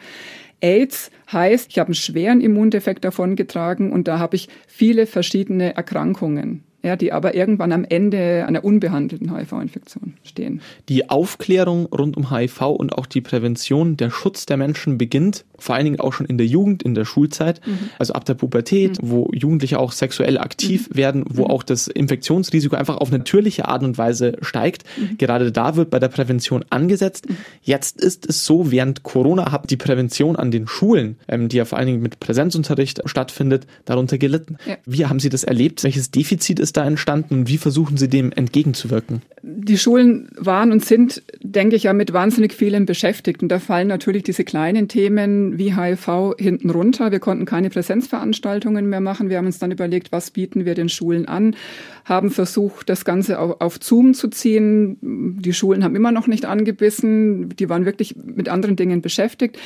AIDS 0.60 1.10
heißt, 1.32 1.70
ich 1.70 1.78
habe 1.78 1.88
einen 1.88 1.94
schweren 1.94 2.40
Immundefekt 2.40 3.04
davongetragen 3.04 3.92
und 3.92 4.06
da 4.08 4.18
habe 4.18 4.36
ich 4.36 4.48
viele 4.66 5.06
verschiedene 5.06 5.74
Erkrankungen 5.74 6.64
ja, 6.82 6.96
die 6.96 7.12
aber 7.12 7.34
irgendwann 7.34 7.72
am 7.72 7.84
Ende 7.84 8.44
einer 8.46 8.64
unbehandelten 8.64 9.34
HIV-Infektion 9.34 10.14
stehen. 10.24 10.60
Die 10.88 11.10
Aufklärung 11.10 11.86
rund 11.86 12.16
um 12.16 12.30
HIV 12.30 12.62
und 12.62 12.92
auch 12.92 13.06
die 13.06 13.20
Prävention, 13.20 13.96
der 13.96 14.10
Schutz 14.10 14.46
der 14.46 14.56
Menschen 14.56 14.98
beginnt 14.98 15.44
vor 15.62 15.76
allen 15.76 15.84
Dingen 15.84 16.00
auch 16.00 16.12
schon 16.12 16.26
in 16.26 16.38
der 16.38 16.46
Jugend, 16.46 16.82
in 16.82 16.94
der 16.94 17.04
Schulzeit, 17.04 17.60
mhm. 17.64 17.90
also 17.98 18.14
ab 18.14 18.24
der 18.24 18.34
Pubertät, 18.34 19.00
mhm. 19.00 19.10
wo 19.10 19.30
Jugendliche 19.32 19.78
auch 19.78 19.92
sexuell 19.92 20.38
aktiv 20.38 20.90
mhm. 20.90 20.96
werden, 20.96 21.24
wo 21.28 21.44
mhm. 21.44 21.50
auch 21.50 21.62
das 21.62 21.86
Infektionsrisiko 21.86 22.74
einfach 22.74 22.96
auf 22.96 23.10
natürliche 23.12 23.68
Art 23.68 23.84
und 23.84 23.96
Weise 23.96 24.36
steigt. 24.42 24.84
Mhm. 24.98 25.18
Gerade 25.18 25.52
da 25.52 25.76
wird 25.76 25.90
bei 25.90 26.00
der 26.00 26.08
Prävention 26.08 26.64
angesetzt. 26.70 27.28
Mhm. 27.28 27.36
Jetzt 27.62 28.00
ist 28.00 28.28
es 28.28 28.44
so, 28.44 28.72
während 28.72 29.04
Corona 29.04 29.52
hat 29.52 29.70
die 29.70 29.76
Prävention 29.76 30.34
an 30.34 30.50
den 30.50 30.66
Schulen, 30.66 31.16
ähm, 31.28 31.48
die 31.48 31.58
ja 31.58 31.64
vor 31.64 31.78
allen 31.78 31.86
Dingen 31.86 32.02
mit 32.02 32.18
Präsenzunterricht 32.18 33.00
stattfindet, 33.04 33.66
darunter 33.84 34.18
gelitten. 34.18 34.56
Ja. 34.66 34.76
Wie 34.84 35.06
haben 35.06 35.20
Sie 35.20 35.28
das 35.28 35.44
erlebt? 35.44 35.84
Welches 35.84 36.10
Defizit 36.10 36.58
ist 36.58 36.71
da 36.72 36.84
entstanden 36.86 37.34
und 37.34 37.48
wie 37.48 37.58
versuchen 37.58 37.96
Sie 37.96 38.08
dem 38.08 38.32
entgegenzuwirken? 38.32 39.22
Die 39.42 39.78
Schulen 39.78 40.28
waren 40.36 40.70
und 40.70 40.84
sind 40.84 41.22
denke 41.42 41.76
ich, 41.76 41.84
ja 41.84 41.92
mit 41.92 42.12
wahnsinnig 42.12 42.52
vielen 42.54 42.86
Beschäftigt. 42.86 43.42
Und 43.42 43.48
da 43.48 43.58
fallen 43.58 43.88
natürlich 43.88 44.22
diese 44.22 44.44
kleinen 44.44 44.88
Themen 44.88 45.58
wie 45.58 45.74
HIV 45.76 46.34
hinten 46.38 46.70
runter. 46.70 47.12
Wir 47.12 47.20
konnten 47.20 47.44
keine 47.44 47.70
Präsenzveranstaltungen 47.70 48.88
mehr 48.88 49.00
machen. 49.00 49.28
Wir 49.28 49.38
haben 49.38 49.46
uns 49.46 49.58
dann 49.58 49.70
überlegt, 49.70 50.12
was 50.12 50.30
bieten 50.30 50.64
wir 50.64 50.74
den 50.74 50.88
Schulen 50.88 51.26
an, 51.26 51.56
haben 52.04 52.30
versucht, 52.30 52.88
das 52.88 53.04
Ganze 53.04 53.38
auf, 53.38 53.60
auf 53.60 53.78
Zoom 53.82 54.14
zu 54.14 54.28
ziehen. 54.28 54.96
Die 55.40 55.52
Schulen 55.52 55.84
haben 55.84 55.96
immer 55.96 56.12
noch 56.12 56.26
nicht 56.26 56.44
angebissen. 56.44 57.50
Die 57.50 57.68
waren 57.68 57.84
wirklich 57.84 58.16
mit 58.16 58.48
anderen 58.48 58.76
Dingen 58.76 59.02
beschäftigt. 59.02 59.58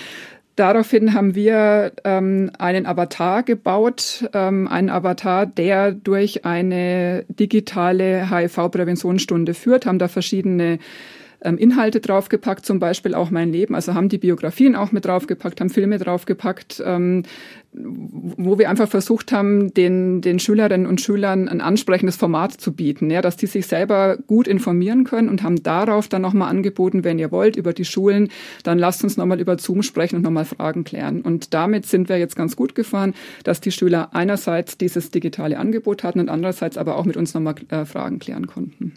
Daraufhin 0.57 1.12
haben 1.12 1.35
wir 1.35 1.92
ähm, 2.05 2.51
einen 2.59 2.87
Avatar 2.87 3.42
gebaut, 3.42 4.27
ähm, 4.33 4.66
einen 4.66 4.88
Avatar, 4.88 5.45
der 5.45 5.92
durch 5.92 6.47
eine 6.47 7.27
digitale 7.29 8.31
HIV-Präventionsstunde 8.31 9.53
führt, 9.53 9.85
haben 9.85 9.99
da 9.99 10.09
verschiedene 10.09 10.79
ähm, 11.42 11.59
Inhalte 11.59 12.01
draufgepackt, 12.01 12.66
zum 12.66 12.79
Beispiel 12.79 13.14
auch 13.14 13.31
mein 13.31 13.53
Leben. 13.53 13.75
Also 13.75 13.94
haben 13.94 14.09
die 14.09 14.18
Biografien 14.18 14.77
auch 14.77 14.92
mit 14.92 15.05
draufgepackt, 15.05 15.61
haben 15.61 15.70
Filme 15.70 15.99
draufgepackt, 15.99 16.83
ähm, 16.85 17.25
wo 17.79 18.59
wir 18.59 18.70
einfach 18.70 18.88
versucht 18.88 19.33
haben, 19.33 19.75
den, 19.75 20.22
den 20.22 20.38
Schülerinnen 20.38 20.87
und 20.87 21.01
Schülern 21.01 21.49
ein 21.49 21.61
ansprechendes 21.61 22.16
Format 22.16 22.53
zu 22.53 22.72
bieten, 22.72 23.11
ja, 23.11 23.20
dass 23.20 23.37
die 23.37 23.46
sich 23.46 23.66
selber 23.66 24.16
gut 24.27 24.49
informieren 24.49 25.05
können 25.05 25.29
und 25.29 25.42
haben 25.42 25.62
darauf 25.62 26.09
dann 26.09 26.22
nochmal 26.22 26.49
angeboten, 26.49 27.05
wenn 27.05 27.18
ihr 27.18 27.31
wollt, 27.31 27.57
über 27.57 27.75
die 27.75 27.85
Schulen, 27.85 28.31
dann 28.62 28.79
lasst 28.79 29.05
uns 29.05 29.16
nochmal 29.16 29.40
über 29.40 29.59
Zoom 29.59 29.83
sprechen 29.83 30.16
und 30.16 30.22
nochmal 30.22 30.46
Fragen 30.46 30.85
klären. 30.85 31.20
Und 31.20 31.53
damit 31.53 31.87
sind 31.87 32.09
wir 32.09 32.18
jetzt 32.18 32.37
ganz 32.37 32.57
gut 32.57 32.75
gefahren, 32.75 33.14
dass 33.44 33.61
die 33.61 33.72
Schüler 33.72 34.14
einerseits 34.14 34.79
dieses 34.79 35.11
digitale 35.11 35.59
Angebot 35.59 36.03
hatten 36.03 36.20
und 36.20 36.31
andererseits 36.31 36.79
aber 36.79 36.96
auch 36.96 37.05
mit 37.05 37.16
uns 37.16 37.35
nochmal 37.35 37.57
äh, 37.68 37.85
Fragen 37.85 38.18
klären 38.18 38.46
konnten. 38.46 38.94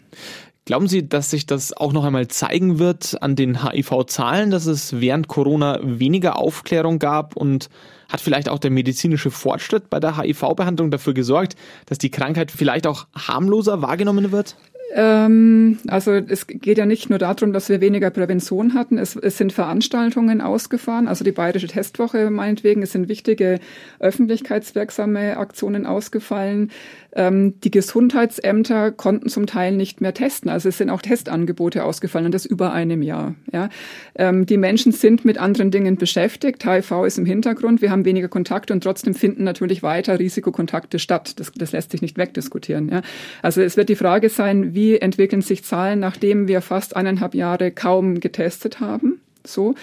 Glauben 0.66 0.88
Sie, 0.88 1.08
dass 1.08 1.30
sich 1.30 1.46
das 1.46 1.72
auch 1.72 1.92
noch 1.92 2.04
einmal 2.04 2.28
zeigen 2.28 2.78
wird 2.78 3.20
an 3.22 3.34
den 3.34 3.64
HIV-Zahlen, 3.64 4.50
dass 4.50 4.66
es 4.66 5.00
während 5.00 5.26
Corona 5.26 5.80
weniger 5.82 6.36
Aufklärung 6.36 6.98
gab 6.98 7.34
und 7.36 7.70
hat 8.10 8.20
vielleicht 8.20 8.48
auch 8.48 8.58
der 8.58 8.70
medizinische 8.70 9.30
Fortschritt 9.30 9.88
bei 9.88 10.00
der 10.00 10.18
HIV-Behandlung 10.18 10.90
dafür 10.90 11.14
gesorgt, 11.14 11.56
dass 11.86 11.98
die 11.98 12.10
Krankheit 12.10 12.50
vielleicht 12.50 12.86
auch 12.86 13.06
harmloser 13.14 13.82
wahrgenommen 13.82 14.32
wird? 14.32 14.56
Ähm, 14.92 15.78
also 15.86 16.12
es 16.12 16.46
geht 16.48 16.76
ja 16.78 16.86
nicht 16.86 17.10
nur 17.10 17.20
darum, 17.20 17.52
dass 17.52 17.68
wir 17.68 17.80
weniger 17.80 18.10
Prävention 18.10 18.74
hatten. 18.74 18.98
Es, 18.98 19.14
es 19.14 19.38
sind 19.38 19.52
Veranstaltungen 19.52 20.40
ausgefahren, 20.40 21.06
also 21.06 21.24
die 21.24 21.32
Bayerische 21.32 21.68
Testwoche 21.68 22.30
meinetwegen. 22.30 22.82
Es 22.82 22.92
sind 22.92 23.08
wichtige 23.08 23.60
öffentlichkeitswirksame 24.00 25.36
Aktionen 25.36 25.86
ausgefallen. 25.86 26.70
Ähm, 27.14 27.60
die 27.60 27.70
Gesundheitsämter 27.70 28.92
konnten 28.92 29.28
zum 29.28 29.46
Teil 29.46 29.72
nicht 29.72 30.00
mehr 30.00 30.14
testen. 30.14 30.50
Also 30.50 30.68
es 30.68 30.78
sind 30.78 30.90
auch 30.90 31.02
Testangebote 31.02 31.84
ausgefallen 31.84 32.26
und 32.26 32.34
das 32.34 32.46
über 32.46 32.72
einem 32.72 33.02
Jahr. 33.02 33.34
Ja. 33.52 33.68
Ähm, 34.14 34.46
die 34.46 34.56
Menschen 34.56 34.92
sind 34.92 35.24
mit 35.24 35.38
anderen 35.38 35.70
Dingen 35.70 35.96
beschäftigt. 35.96 36.64
HIV 36.64 37.04
ist 37.06 37.18
im 37.18 37.26
Hintergrund. 37.26 37.82
Wir 37.82 37.90
haben 37.90 38.04
weniger 38.04 38.28
Kontakte 38.28 38.72
und 38.72 38.82
trotzdem 38.82 39.14
finden 39.14 39.44
natürlich 39.44 39.82
weiter 39.82 40.18
Risikokontakte 40.18 40.98
statt. 40.98 41.38
Das, 41.40 41.52
das 41.52 41.72
lässt 41.72 41.90
sich 41.90 42.02
nicht 42.02 42.18
wegdiskutieren. 42.18 42.88
Ja. 42.88 43.02
Also 43.42 43.60
es 43.60 43.76
wird 43.76 43.88
die 43.88 43.96
Frage 43.96 44.28
sein, 44.28 44.74
wie 44.74 44.96
entwickeln 44.96 45.42
sich 45.42 45.64
Zahlen, 45.64 46.00
nachdem 46.00 46.48
wir 46.48 46.60
fast 46.60 46.96
eineinhalb 46.96 47.34
Jahre 47.34 47.70
kaum 47.70 48.20
getestet 48.20 48.80
haben. 48.80 49.20
So. 49.44 49.74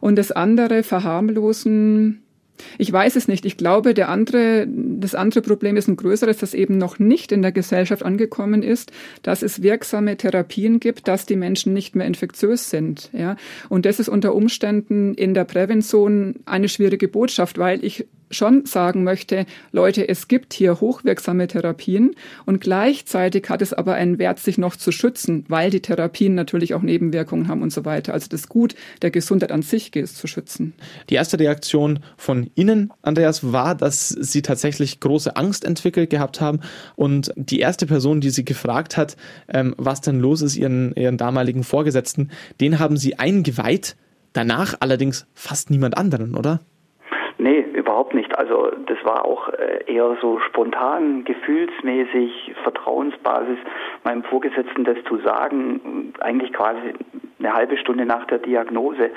Und 0.00 0.16
das 0.16 0.30
andere 0.32 0.82
verharmlosen 0.82 2.22
ich 2.78 2.92
weiß 2.92 3.16
es 3.16 3.28
nicht. 3.28 3.44
Ich 3.44 3.56
glaube, 3.56 3.94
der 3.94 4.08
andere, 4.08 4.66
das 4.68 5.14
andere 5.14 5.42
Problem 5.42 5.76
ist 5.76 5.88
ein 5.88 5.96
größeres, 5.96 6.38
das 6.38 6.54
eben 6.54 6.78
noch 6.78 6.98
nicht 6.98 7.32
in 7.32 7.42
der 7.42 7.52
Gesellschaft 7.52 8.04
angekommen 8.04 8.62
ist, 8.62 8.92
dass 9.22 9.42
es 9.42 9.62
wirksame 9.62 10.16
Therapien 10.16 10.80
gibt, 10.80 11.08
dass 11.08 11.26
die 11.26 11.36
Menschen 11.36 11.72
nicht 11.72 11.96
mehr 11.96 12.06
infektiös 12.06 12.70
sind. 12.70 13.10
Ja? 13.12 13.36
Und 13.68 13.86
das 13.86 14.00
ist 14.00 14.08
unter 14.08 14.34
Umständen 14.34 15.14
in 15.14 15.34
der 15.34 15.44
Prävention 15.44 16.36
eine 16.44 16.68
schwierige 16.68 17.08
Botschaft, 17.08 17.58
weil 17.58 17.84
ich 17.84 18.06
schon 18.30 18.66
sagen 18.66 19.04
möchte, 19.04 19.46
Leute, 19.72 20.08
es 20.08 20.28
gibt 20.28 20.52
hier 20.52 20.80
hochwirksame 20.80 21.46
Therapien 21.46 22.14
und 22.44 22.60
gleichzeitig 22.60 23.48
hat 23.48 23.62
es 23.62 23.72
aber 23.72 23.94
einen 23.94 24.18
Wert, 24.18 24.38
sich 24.38 24.58
noch 24.58 24.76
zu 24.76 24.92
schützen, 24.92 25.44
weil 25.48 25.70
die 25.70 25.80
Therapien 25.80 26.34
natürlich 26.34 26.74
auch 26.74 26.82
Nebenwirkungen 26.82 27.48
haben 27.48 27.62
und 27.62 27.72
so 27.72 27.84
weiter. 27.84 28.12
Also 28.12 28.28
das 28.28 28.48
Gut 28.48 28.74
der 29.02 29.10
Gesundheit 29.10 29.52
an 29.52 29.62
sich 29.62 29.92
gilt 29.92 30.08
zu 30.08 30.26
schützen. 30.26 30.74
Die 31.10 31.14
erste 31.14 31.38
Reaktion 31.38 32.00
von 32.16 32.50
Ihnen, 32.54 32.92
Andreas, 33.02 33.52
war, 33.52 33.74
dass 33.74 34.08
Sie 34.08 34.42
tatsächlich 34.42 35.00
große 35.00 35.36
Angst 35.36 35.64
entwickelt 35.64 36.10
gehabt 36.10 36.40
haben 36.40 36.60
und 36.96 37.32
die 37.36 37.60
erste 37.60 37.86
Person, 37.86 38.20
die 38.20 38.30
Sie 38.30 38.44
gefragt 38.44 38.96
hat, 38.96 39.16
ähm, 39.48 39.74
was 39.78 40.00
denn 40.00 40.20
los 40.20 40.42
ist, 40.42 40.56
Ihren, 40.56 40.94
Ihren 40.94 41.16
damaligen 41.16 41.64
Vorgesetzten, 41.64 42.30
den 42.60 42.78
haben 42.78 42.96
Sie 42.96 43.18
eingeweiht, 43.18 43.96
danach 44.32 44.74
allerdings 44.80 45.26
fast 45.34 45.70
niemand 45.70 45.96
anderen, 45.96 46.34
oder? 46.34 46.60
Also 48.36 48.70
das 48.86 48.98
war 49.04 49.24
auch 49.24 49.48
äh, 49.48 49.84
eher 49.86 50.16
so 50.20 50.38
spontan, 50.40 51.24
gefühlsmäßig, 51.24 52.54
Vertrauensbasis, 52.62 53.58
meinem 54.04 54.22
Vorgesetzten 54.24 54.84
das 54.84 54.98
zu 55.08 55.18
sagen, 55.18 56.12
eigentlich 56.20 56.52
quasi 56.52 56.92
eine 57.38 57.52
halbe 57.52 57.78
Stunde 57.78 58.04
nach 58.04 58.26
der 58.26 58.38
Diagnose. 58.38 59.10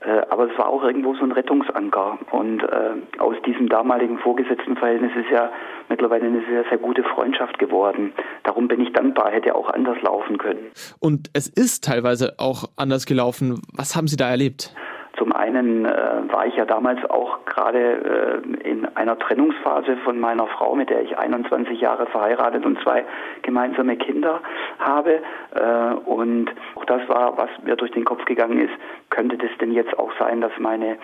Äh, 0.00 0.22
aber 0.30 0.50
es 0.50 0.58
war 0.58 0.68
auch 0.68 0.82
irgendwo 0.84 1.14
so 1.14 1.22
ein 1.22 1.32
Rettungsanker. 1.32 2.18
Und 2.30 2.62
äh, 2.62 3.18
aus 3.18 3.36
diesem 3.46 3.68
damaligen 3.68 4.18
Vorgesetztenverhältnis 4.18 5.12
ist 5.16 5.30
ja 5.30 5.50
mittlerweile 5.88 6.26
eine 6.26 6.42
sehr, 6.50 6.64
sehr 6.68 6.78
gute 6.78 7.02
Freundschaft 7.02 7.58
geworden. 7.58 8.12
Darum 8.42 8.68
bin 8.68 8.80
ich 8.80 8.92
dankbar, 8.92 9.30
hätte 9.30 9.54
auch 9.54 9.70
anders 9.70 10.00
laufen 10.02 10.38
können. 10.38 10.70
Und 11.00 11.30
es 11.32 11.48
ist 11.48 11.84
teilweise 11.84 12.34
auch 12.38 12.64
anders 12.76 13.06
gelaufen. 13.06 13.62
Was 13.72 13.96
haben 13.96 14.08
Sie 14.08 14.16
da 14.16 14.28
erlebt? 14.28 14.74
Zum 15.16 15.32
einen 15.32 15.86
äh, 15.86 16.22
war 16.28 16.46
ich 16.46 16.56
ja 16.56 16.64
damals 16.64 17.02
auch 17.08 17.44
gerade 17.46 18.42
äh, 18.44 18.68
in 18.68 18.84
einer 18.96 19.18
Trennungsphase 19.18 19.96
von 20.04 20.18
meiner 20.18 20.46
Frau, 20.46 20.74
mit 20.74 20.90
der 20.90 21.02
ich 21.02 21.16
21 21.16 21.80
Jahre 21.80 22.06
verheiratet 22.06 22.66
und 22.66 22.78
zwei 22.82 23.04
gemeinsame 23.42 23.96
Kinder 23.96 24.40
habe. 24.78 25.22
Äh, 25.54 25.94
und 26.04 26.50
auch 26.74 26.84
das 26.84 27.08
war, 27.08 27.38
was 27.38 27.48
mir 27.64 27.76
durch 27.76 27.92
den 27.92 28.04
Kopf 28.04 28.24
gegangen 28.26 28.60
ist, 28.60 28.74
könnte 29.08 29.38
das 29.38 29.50
denn 29.60 29.72
jetzt 29.72 29.98
auch 29.98 30.12
sein, 30.18 30.40
dass 30.40 30.52
meine 30.58 30.98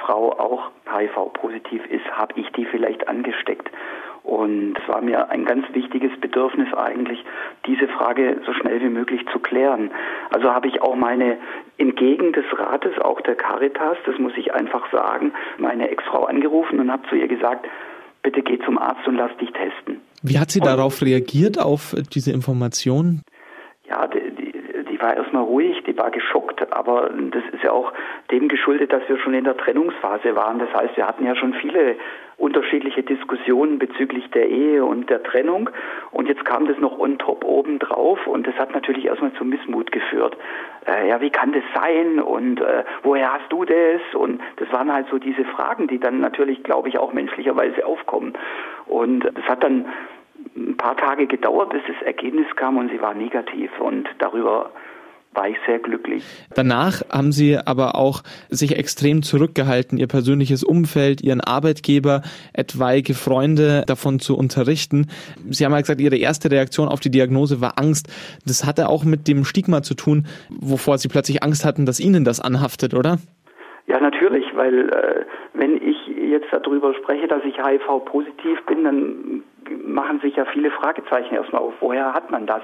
Frau 0.00 0.32
auch 0.32 0.70
HIV-positiv 0.92 1.86
ist? 1.86 2.06
Habe 2.10 2.34
ich 2.36 2.50
die 2.52 2.64
vielleicht 2.64 3.06
angesteckt? 3.06 3.70
Und 4.24 4.78
es 4.78 4.88
war 4.88 5.02
mir 5.02 5.30
ein 5.30 5.44
ganz 5.44 5.66
wichtiges 5.72 6.12
Bedürfnis 6.20 6.72
eigentlich, 6.74 7.24
diese 7.66 7.88
Frage 7.88 8.40
so 8.46 8.52
schnell 8.52 8.80
wie 8.80 8.88
möglich 8.88 9.20
zu 9.32 9.40
klären. 9.40 9.90
Also 10.30 10.52
habe 10.52 10.68
ich 10.68 10.80
auch 10.80 10.94
meine, 10.94 11.38
entgegen 11.78 12.32
des 12.32 12.44
Rates, 12.52 12.98
auch 13.00 13.20
der 13.22 13.34
Caritas, 13.34 13.96
das 14.06 14.18
muss 14.18 14.32
ich 14.36 14.54
einfach 14.54 14.90
sagen, 14.92 15.32
meine 15.58 15.90
Ex-Frau 15.90 16.24
angerufen 16.24 16.78
und 16.78 16.92
habe 16.92 17.08
zu 17.08 17.16
ihr 17.16 17.26
gesagt, 17.26 17.66
bitte 18.22 18.42
geh 18.42 18.58
zum 18.60 18.78
Arzt 18.78 19.06
und 19.08 19.16
lass 19.16 19.36
dich 19.38 19.50
testen. 19.52 20.00
Wie 20.22 20.38
hat 20.38 20.50
sie 20.50 20.60
und, 20.60 20.66
darauf 20.66 21.02
reagiert, 21.02 21.58
auf 21.58 21.96
diese 22.14 22.32
Information? 22.32 23.22
Ja, 23.88 24.06
die, 24.06 24.30
die, 24.30 24.52
die 24.90 25.00
war 25.00 25.16
erstmal 25.16 25.42
ruhig, 25.42 25.82
die 25.84 25.98
war 25.98 26.12
geschockt, 26.12 26.72
aber 26.72 27.10
das 27.10 27.42
ist 27.52 27.64
ja 27.64 27.72
auch 27.72 27.92
dem 28.30 28.48
geschuldet, 28.48 28.92
dass 28.92 29.02
wir 29.08 29.18
schon 29.18 29.34
in 29.34 29.44
der 29.44 29.56
Trennungsphase 29.56 30.36
waren. 30.36 30.60
Das 30.60 30.72
heißt, 30.72 30.96
wir 30.96 31.06
hatten 31.06 31.26
ja 31.26 31.34
schon 31.34 31.54
viele 31.54 31.96
unterschiedliche 32.42 33.04
Diskussionen 33.04 33.78
bezüglich 33.78 34.28
der 34.32 34.48
Ehe 34.48 34.84
und 34.84 35.08
der 35.08 35.22
Trennung. 35.22 35.70
Und 36.10 36.28
jetzt 36.28 36.44
kam 36.44 36.66
das 36.66 36.76
noch 36.78 36.98
on 36.98 37.16
top 37.18 37.44
oben 37.44 37.78
drauf 37.78 38.26
und 38.26 38.48
das 38.48 38.56
hat 38.56 38.74
natürlich 38.74 39.04
erstmal 39.04 39.32
zu 39.34 39.44
Missmut 39.44 39.92
geführt. 39.92 40.36
Äh, 40.88 41.08
ja, 41.08 41.20
wie 41.20 41.30
kann 41.30 41.52
das 41.52 41.62
sein 41.72 42.20
und 42.20 42.60
äh, 42.60 42.82
woher 43.04 43.32
hast 43.32 43.50
du 43.50 43.64
das? 43.64 44.00
Und 44.14 44.40
das 44.56 44.70
waren 44.72 44.92
halt 44.92 45.06
so 45.08 45.18
diese 45.18 45.44
Fragen, 45.44 45.86
die 45.86 46.00
dann 46.00 46.18
natürlich, 46.18 46.64
glaube 46.64 46.88
ich, 46.88 46.98
auch 46.98 47.12
menschlicherweise 47.12 47.86
aufkommen. 47.86 48.32
Und 48.86 49.20
das 49.20 49.44
hat 49.44 49.62
dann 49.62 49.86
ein 50.56 50.76
paar 50.76 50.96
Tage 50.96 51.28
gedauert, 51.28 51.70
bis 51.70 51.82
das 51.86 52.02
Ergebnis 52.04 52.46
kam 52.56 52.76
und 52.76 52.90
sie 52.90 53.00
war 53.00 53.14
negativ 53.14 53.70
und 53.78 54.08
darüber 54.18 54.72
war 55.34 55.48
ich 55.48 55.56
sehr 55.66 55.78
glücklich. 55.78 56.24
Danach 56.54 57.02
haben 57.10 57.32
Sie 57.32 57.56
aber 57.56 57.94
auch 57.94 58.22
sich 58.50 58.76
extrem 58.76 59.22
zurückgehalten, 59.22 59.98
Ihr 59.98 60.08
persönliches 60.08 60.62
Umfeld, 60.62 61.22
Ihren 61.22 61.40
Arbeitgeber, 61.40 62.22
etwaige 62.52 63.14
Freunde 63.14 63.84
davon 63.86 64.20
zu 64.20 64.36
unterrichten. 64.36 65.06
Sie 65.48 65.64
haben 65.64 65.72
ja 65.72 65.80
gesagt, 65.80 66.00
Ihre 66.00 66.16
erste 66.16 66.50
Reaktion 66.50 66.88
auf 66.88 67.00
die 67.00 67.10
Diagnose 67.10 67.60
war 67.60 67.78
Angst. 67.78 68.08
Das 68.46 68.66
hatte 68.66 68.88
auch 68.88 69.04
mit 69.04 69.28
dem 69.28 69.44
Stigma 69.44 69.82
zu 69.82 69.94
tun, 69.94 70.26
wovor 70.50 70.98
Sie 70.98 71.08
plötzlich 71.08 71.42
Angst 71.42 71.64
hatten, 71.64 71.86
dass 71.86 72.00
Ihnen 72.00 72.24
das 72.24 72.40
anhaftet, 72.40 72.94
oder? 72.94 73.18
Ja, 73.86 74.00
natürlich, 74.00 74.44
weil 74.54 74.88
äh, 74.90 75.24
wenn 75.54 75.76
ich 75.76 75.96
jetzt 76.06 76.46
darüber 76.52 76.94
spreche, 76.94 77.26
dass 77.26 77.42
ich 77.44 77.56
HIV-positiv 77.58 78.64
bin, 78.66 78.84
dann 78.84 79.42
machen 79.84 80.20
sich 80.20 80.36
ja 80.36 80.44
viele 80.52 80.70
Fragezeichen 80.70 81.34
erstmal 81.34 81.62
auf. 81.62 81.74
Woher 81.80 82.12
hat 82.14 82.30
man 82.30 82.46
das? 82.46 82.62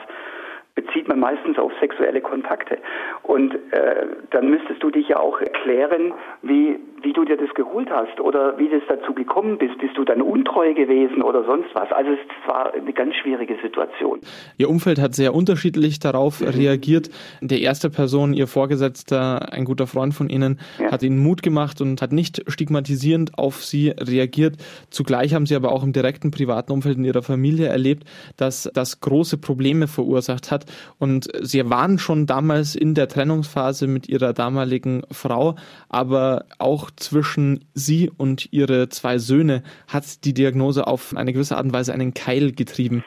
Bezieht 0.78 1.08
man 1.08 1.18
meistens 1.18 1.58
auf 1.58 1.72
sexuelle 1.80 2.20
Kontakte. 2.20 2.78
Und 3.24 3.52
äh, 3.72 4.06
dann 4.30 4.48
müsstest 4.48 4.80
du 4.80 4.90
dich 4.90 5.08
ja 5.08 5.18
auch 5.18 5.40
erklären, 5.40 6.14
wie 6.42 6.78
wie 7.02 7.12
du 7.12 7.24
dir 7.24 7.36
das 7.36 7.52
geholt 7.54 7.88
hast 7.90 8.20
oder 8.20 8.58
wie 8.58 8.68
das 8.68 8.82
dazu 8.88 9.14
gekommen 9.14 9.58
bist. 9.58 9.78
Bist 9.78 9.96
du 9.96 10.04
dann 10.04 10.22
untreu 10.22 10.74
gewesen 10.74 11.22
oder 11.22 11.44
sonst 11.44 11.68
was? 11.74 11.90
Also 11.92 12.10
es 12.10 12.48
war 12.48 12.74
eine 12.74 12.92
ganz 12.92 13.14
schwierige 13.16 13.56
Situation. 13.62 14.20
Ihr 14.56 14.68
Umfeld 14.68 15.00
hat 15.00 15.14
sehr 15.14 15.34
unterschiedlich 15.34 15.98
darauf 15.98 16.40
mhm. 16.40 16.48
reagiert. 16.48 17.10
Der 17.40 17.60
erste 17.60 17.90
Person, 17.90 18.32
ihr 18.32 18.46
Vorgesetzter, 18.46 19.52
ein 19.52 19.64
guter 19.64 19.86
Freund 19.86 20.14
von 20.14 20.28
Ihnen, 20.28 20.58
ja. 20.78 20.90
hat 20.90 21.02
Ihnen 21.02 21.18
Mut 21.18 21.42
gemacht 21.42 21.80
und 21.80 22.02
hat 22.02 22.12
nicht 22.12 22.42
stigmatisierend 22.48 23.38
auf 23.38 23.64
Sie 23.64 23.90
reagiert. 23.90 24.56
Zugleich 24.90 25.34
haben 25.34 25.46
Sie 25.46 25.54
aber 25.54 25.72
auch 25.72 25.82
im 25.82 25.92
direkten 25.92 26.30
privaten 26.30 26.72
Umfeld 26.72 26.98
in 26.98 27.04
Ihrer 27.04 27.22
Familie 27.22 27.68
erlebt, 27.68 28.04
dass 28.36 28.70
das 28.74 29.00
große 29.00 29.38
Probleme 29.38 29.86
verursacht 29.86 30.50
hat. 30.50 30.66
Und 30.98 31.28
Sie 31.42 31.68
waren 31.70 31.98
schon 31.98 32.26
damals 32.26 32.74
in 32.74 32.94
der 32.94 33.08
Trennungsphase 33.08 33.86
mit 33.86 34.08
Ihrer 34.08 34.32
damaligen 34.32 35.02
Frau, 35.10 35.54
aber 35.88 36.44
auch 36.58 36.87
zwischen 36.96 37.64
Sie 37.74 38.10
und 38.16 38.52
Ihre 38.52 38.88
zwei 38.88 39.18
Söhne 39.18 39.62
hat 39.92 40.24
die 40.24 40.34
Diagnose 40.34 40.86
auf 40.86 41.14
eine 41.16 41.32
gewisse 41.32 41.56
Art 41.56 41.64
und 41.64 41.72
Weise 41.72 41.92
einen 41.92 42.14
Keil 42.14 42.52
getrieben. 42.52 43.04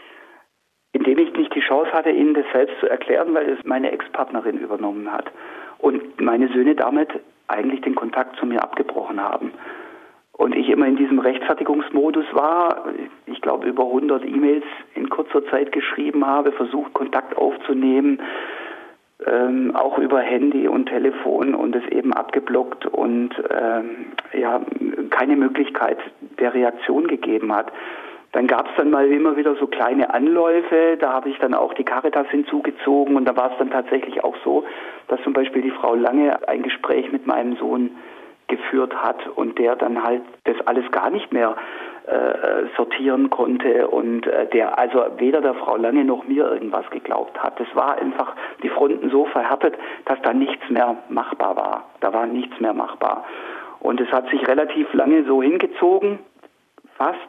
Indem 0.94 1.20
ich 1.20 1.34
nicht 1.34 1.54
die 1.56 1.62
Chance 1.62 1.92
hatte, 1.92 2.12
Ihnen 2.12 2.34
das 2.34 2.46
selbst 2.54 2.76
zu 2.80 2.88
erklären, 2.88 3.34
weil 3.34 3.50
es 3.50 3.64
meine 3.66 3.92
Ex-Partnerin 3.92 4.58
übernommen 4.58 5.12
hat. 5.12 5.32
Und 5.78 6.22
meine 6.22 6.48
Söhne 6.50 6.76
damit 6.76 7.10
eigentlich 7.48 7.82
den 7.82 7.96
Kontakt 7.96 8.38
zu 8.38 8.46
mir 8.46 8.62
abgebrochen 8.62 9.20
haben. 9.20 9.52
Und 10.34 10.56
ich 10.56 10.70
immer 10.70 10.88
in 10.88 10.96
diesem 10.96 11.20
Rechtfertigungsmodus 11.20 12.26
war, 12.34 12.86
ich 13.26 13.42
glaube 13.42 13.68
über 13.68 13.84
100 13.84 14.26
E-Mails 14.26 14.66
in 14.96 15.10
kurzer 15.10 15.46
Zeit 15.48 15.72
geschrieben 15.72 16.26
habe, 16.26 16.52
versucht 16.52 16.94
Kontakt 16.94 17.38
aufzunehmen, 17.38 18.20
ähm, 19.26 19.76
auch 19.76 19.98
über 19.98 20.20
Handy 20.20 20.68
und 20.68 20.88
Telefon 20.88 21.54
und 21.56 21.76
es 21.76 21.86
eben 21.92 22.14
abgeblockt 22.14 22.86
und 22.86 23.32
ähm, 23.50 24.08
ja 24.34 24.62
keine 25.10 25.36
Möglichkeit 25.36 25.98
der 26.40 26.54
Reaktion 26.54 27.08
gegeben 27.08 27.54
hat. 27.54 27.72
Dann 28.32 28.48
gab 28.48 28.68
es 28.68 28.72
dann 28.78 28.92
mal 28.92 29.08
immer 29.12 29.36
wieder 29.36 29.56
so 29.56 29.68
kleine 29.68 30.14
Anläufe, 30.14 30.98
da 31.00 31.12
habe 31.12 31.30
ich 31.30 31.38
dann 31.40 31.54
auch 31.54 31.74
die 31.74 31.84
Caritas 31.84 32.28
hinzugezogen 32.30 33.18
und 33.18 33.26
da 33.26 33.36
war 33.36 33.52
es 33.52 33.58
dann 33.58 33.72
tatsächlich 33.72 34.24
auch 34.24 34.36
so, 34.44 34.64
dass 35.10 35.22
zum 35.24 35.34
Beispiel 35.34 35.62
die 35.62 35.72
Frau 35.72 35.96
Lange 35.96 36.48
ein 36.48 36.64
Gespräch 36.64 37.12
mit 37.12 37.28
meinem 37.28 37.58
Sohn 37.58 37.92
geführt 38.48 38.96
hat 38.96 39.28
und 39.36 39.60
der 39.60 39.76
dann 39.76 40.04
halt 40.04 40.22
das 40.46 40.56
alles 40.66 40.90
gar 40.92 41.10
nicht 41.10 41.34
mehr 41.34 41.56
sortieren 42.76 43.30
konnte 43.30 43.88
und 43.88 44.26
äh, 44.28 44.48
der 44.48 44.78
also 44.78 45.06
weder 45.18 45.42
der 45.42 45.54
Frau 45.54 45.78
Lange 45.78 46.04
noch 46.04 46.26
mir 46.26 46.50
irgendwas 46.52 46.90
geglaubt 46.90 47.42
hat. 47.42 47.60
Das 47.60 47.68
war 47.76 47.98
einfach 47.98 48.36
die 48.64 48.70
Fronten 48.70 49.10
so 49.10 49.26
verhärtet, 49.26 49.76
dass 50.06 50.22
da 50.24 50.34
nichts 50.34 50.70
mehr 50.70 50.98
machbar 51.10 51.56
war. 51.56 51.90
Da 52.00 52.14
war 52.14 52.26
nichts 52.26 52.60
mehr 52.60 52.74
machbar. 52.74 53.26
Und 53.80 54.00
es 54.00 54.12
hat 54.12 54.30
sich 54.30 54.48
relativ 54.48 54.94
lange 54.94 55.24
so 55.26 55.42
hingezogen, 55.42 56.20
fast 56.98 57.20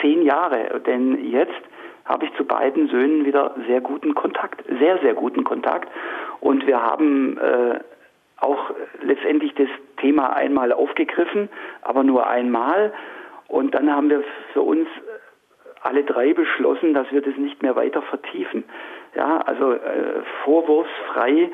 zehn 0.00 0.22
Jahre. 0.22 0.80
Denn 0.86 1.30
jetzt 1.30 1.60
habe 2.04 2.24
ich 2.24 2.34
zu 2.34 2.44
beiden 2.44 2.88
Söhnen 2.88 3.24
wieder 3.24 3.54
sehr 3.66 3.80
guten 3.80 4.14
Kontakt, 4.14 4.64
sehr, 4.78 4.98
sehr 4.98 5.14
guten 5.14 5.44
Kontakt. 5.44 5.88
Und 6.40 6.66
wir 6.66 6.82
haben 6.82 7.36
äh, 7.38 7.80
auch 8.40 8.70
letztendlich 9.02 9.54
das 9.54 9.68
Thema 10.00 10.34
einmal 10.36 10.72
aufgegriffen, 10.72 11.48
aber 11.82 12.04
nur 12.04 12.28
einmal. 12.28 12.92
Und 13.48 13.74
dann 13.74 13.90
haben 13.90 14.10
wir 14.10 14.22
für 14.52 14.62
uns 14.62 14.88
alle 15.80 16.04
drei 16.04 16.32
beschlossen, 16.32 16.94
dass 16.94 17.10
wir 17.10 17.22
das 17.22 17.36
nicht 17.36 17.62
mehr 17.62 17.76
weiter 17.76 18.02
vertiefen. 18.02 18.64
Ja, 19.14 19.38
also 19.38 19.72
äh, 19.72 20.22
vorwurfsfrei 20.44 21.50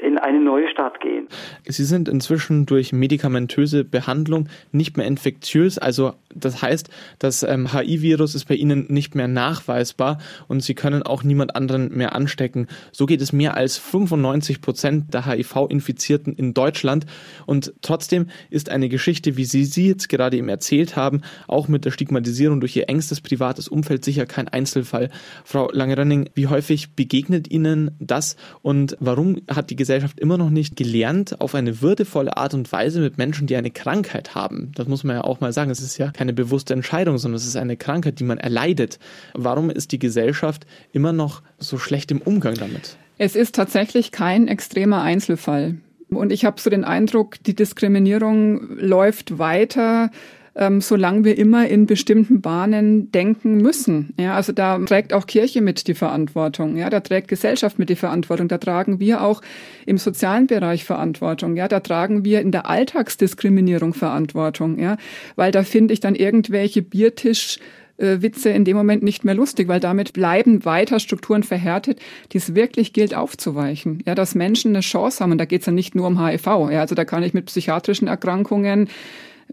in 0.00 0.18
eine 0.18 0.40
neue 0.40 0.68
Stadt 0.70 1.00
gehen. 1.00 1.28
Sie 1.66 1.84
sind 1.84 2.08
inzwischen 2.08 2.66
durch 2.66 2.92
medikamentöse 2.92 3.84
Behandlung 3.84 4.48
nicht 4.72 4.96
mehr 4.96 5.06
infektiös, 5.06 5.78
also 5.78 6.14
das 6.34 6.62
heißt, 6.62 6.90
das 7.18 7.42
ähm, 7.42 7.72
HIV-Virus 7.72 8.34
ist 8.34 8.46
bei 8.46 8.54
Ihnen 8.54 8.86
nicht 8.88 9.14
mehr 9.14 9.28
nachweisbar 9.28 10.18
und 10.46 10.62
Sie 10.62 10.74
können 10.74 11.02
auch 11.02 11.24
niemand 11.24 11.56
anderen 11.56 11.96
mehr 11.96 12.14
anstecken. 12.14 12.68
So 12.92 13.06
geht 13.06 13.20
es 13.22 13.32
mehr 13.32 13.56
als 13.56 13.78
95 13.78 14.60
Prozent 14.60 15.14
der 15.14 15.26
HIV-Infizierten 15.26 16.34
in 16.34 16.54
Deutschland 16.54 17.06
und 17.46 17.72
trotzdem 17.82 18.26
ist 18.50 18.70
eine 18.70 18.88
Geschichte, 18.88 19.36
wie 19.36 19.44
Sie 19.44 19.64
sie 19.64 19.88
jetzt 19.88 20.08
gerade 20.08 20.36
eben 20.36 20.48
erzählt 20.48 20.96
haben, 20.96 21.22
auch 21.46 21.68
mit 21.68 21.84
der 21.84 21.90
Stigmatisierung 21.90 22.60
durch 22.60 22.76
Ihr 22.76 22.88
engstes 22.88 23.20
privates 23.20 23.68
Umfeld 23.68 24.04
sicher 24.04 24.26
kein 24.26 24.48
Einzelfall. 24.48 25.10
Frau 25.44 25.70
Langerenning, 25.72 26.30
wie 26.34 26.46
häufig 26.46 26.94
begegnet 26.94 27.50
Ihnen 27.50 27.92
das 27.98 28.36
und 28.62 28.96
warum 29.00 29.40
hat 29.50 29.70
die 29.70 29.76
Gesellschaft 29.76 29.87
immer 30.18 30.38
noch 30.38 30.50
nicht 30.50 30.76
gelernt, 30.76 31.40
auf 31.40 31.54
eine 31.54 31.80
würdevolle 31.80 32.36
Art 32.36 32.54
und 32.54 32.70
Weise 32.72 33.00
mit 33.00 33.18
Menschen, 33.18 33.46
die 33.46 33.56
eine 33.56 33.70
Krankheit 33.70 34.34
haben. 34.34 34.72
Das 34.74 34.88
muss 34.88 35.04
man 35.04 35.16
ja 35.16 35.24
auch 35.24 35.40
mal 35.40 35.52
sagen. 35.52 35.70
Es 35.70 35.80
ist 35.80 35.98
ja 35.98 36.10
keine 36.10 36.32
bewusste 36.32 36.74
Entscheidung, 36.74 37.18
sondern 37.18 37.36
es 37.36 37.46
ist 37.46 37.56
eine 37.56 37.76
Krankheit, 37.76 38.18
die 38.20 38.24
man 38.24 38.38
erleidet. 38.38 38.98
Warum 39.34 39.70
ist 39.70 39.92
die 39.92 39.98
Gesellschaft 39.98 40.66
immer 40.92 41.12
noch 41.12 41.42
so 41.58 41.78
schlecht 41.78 42.10
im 42.10 42.20
Umgang 42.20 42.54
damit? 42.54 42.96
Es 43.18 43.34
ist 43.34 43.54
tatsächlich 43.54 44.12
kein 44.12 44.48
extremer 44.48 45.02
Einzelfall. 45.02 45.76
Und 46.10 46.32
ich 46.32 46.44
habe 46.44 46.60
so 46.60 46.70
den 46.70 46.84
Eindruck, 46.84 47.42
die 47.44 47.54
Diskriminierung 47.54 48.78
läuft 48.78 49.38
weiter 49.38 50.10
ähm, 50.58 50.80
solange 50.80 51.24
wir 51.24 51.38
immer 51.38 51.68
in 51.68 51.86
bestimmten 51.86 52.40
Bahnen 52.40 53.12
denken 53.12 53.58
müssen. 53.58 54.12
Ja, 54.18 54.34
also 54.34 54.52
da 54.52 54.76
trägt 54.78 55.12
auch 55.12 55.26
Kirche 55.26 55.60
mit 55.60 55.86
die 55.86 55.94
Verantwortung. 55.94 56.76
Ja, 56.76 56.90
da 56.90 56.98
trägt 56.98 57.28
Gesellschaft 57.28 57.78
mit 57.78 57.88
die 57.88 57.96
Verantwortung. 57.96 58.48
Da 58.48 58.58
tragen 58.58 58.98
wir 58.98 59.22
auch 59.22 59.40
im 59.86 59.98
sozialen 59.98 60.48
Bereich 60.48 60.84
Verantwortung. 60.84 61.56
Ja, 61.56 61.68
da 61.68 61.78
tragen 61.78 62.24
wir 62.24 62.40
in 62.40 62.50
der 62.50 62.68
Alltagsdiskriminierung 62.68 63.94
Verantwortung. 63.94 64.78
Ja, 64.80 64.96
weil 65.36 65.52
da 65.52 65.62
finde 65.62 65.94
ich 65.94 66.00
dann 66.00 66.16
irgendwelche 66.16 66.82
Biertisch 66.82 67.60
äh, 67.98 68.20
Witze 68.20 68.50
in 68.50 68.64
dem 68.64 68.76
Moment 68.76 69.04
nicht 69.04 69.24
mehr 69.24 69.36
lustig, 69.36 69.68
weil 69.68 69.78
damit 69.78 70.12
bleiben 70.12 70.64
weiter 70.64 70.98
Strukturen 70.98 71.44
verhärtet, 71.44 72.00
die 72.32 72.38
es 72.38 72.56
wirklich 72.56 72.92
gilt 72.92 73.14
aufzuweichen. 73.14 74.02
Ja, 74.06 74.16
dass 74.16 74.34
Menschen 74.34 74.72
eine 74.72 74.80
Chance 74.80 75.22
haben, 75.22 75.30
und 75.30 75.38
da 75.38 75.44
geht 75.44 75.60
es 75.60 75.66
ja 75.66 75.72
nicht 75.72 75.94
nur 75.94 76.08
um 76.08 76.24
HIV. 76.24 76.46
Ja, 76.46 76.80
also 76.80 76.96
da 76.96 77.04
kann 77.04 77.22
ich 77.22 77.32
mit 77.32 77.46
psychiatrischen 77.46 78.08
Erkrankungen 78.08 78.88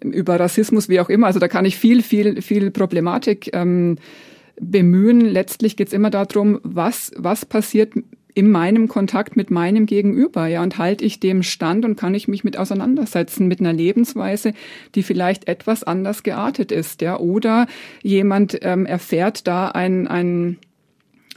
über 0.01 0.39
Rassismus, 0.39 0.89
wie 0.89 0.99
auch 0.99 1.09
immer. 1.09 1.27
Also 1.27 1.39
da 1.39 1.47
kann 1.47 1.65
ich 1.65 1.77
viel, 1.77 2.01
viel, 2.01 2.41
viel 2.41 2.71
Problematik 2.71 3.49
ähm, 3.53 3.97
bemühen. 4.59 5.21
Letztlich 5.21 5.77
geht 5.77 5.87
es 5.87 5.93
immer 5.93 6.09
darum, 6.09 6.59
was, 6.63 7.11
was 7.17 7.45
passiert 7.45 7.93
in 8.35 8.51
meinem 8.51 8.89
Kontakt 8.89 9.37
mit 9.37 9.49
meinem 9.49 9.85
Gegenüber, 9.85 10.47
ja, 10.47 10.61
und 10.61 10.77
halte 10.77 11.05
ich 11.05 11.21
dem 11.21 11.41
stand 11.41 11.85
und 11.85 11.95
kann 11.95 12.13
ich 12.13 12.27
mich 12.27 12.43
mit 12.43 12.57
auseinandersetzen 12.57 13.47
mit 13.47 13.61
einer 13.61 13.71
Lebensweise, 13.71 14.53
die 14.93 15.03
vielleicht 15.03 15.47
etwas 15.47 15.83
anders 15.83 16.21
geartet 16.21 16.73
ist, 16.73 17.01
ja, 17.01 17.17
oder 17.17 17.65
jemand 18.03 18.59
ähm, 18.61 18.85
erfährt 18.85 19.47
da 19.47 19.69
ein, 19.69 20.07
ein 20.07 20.57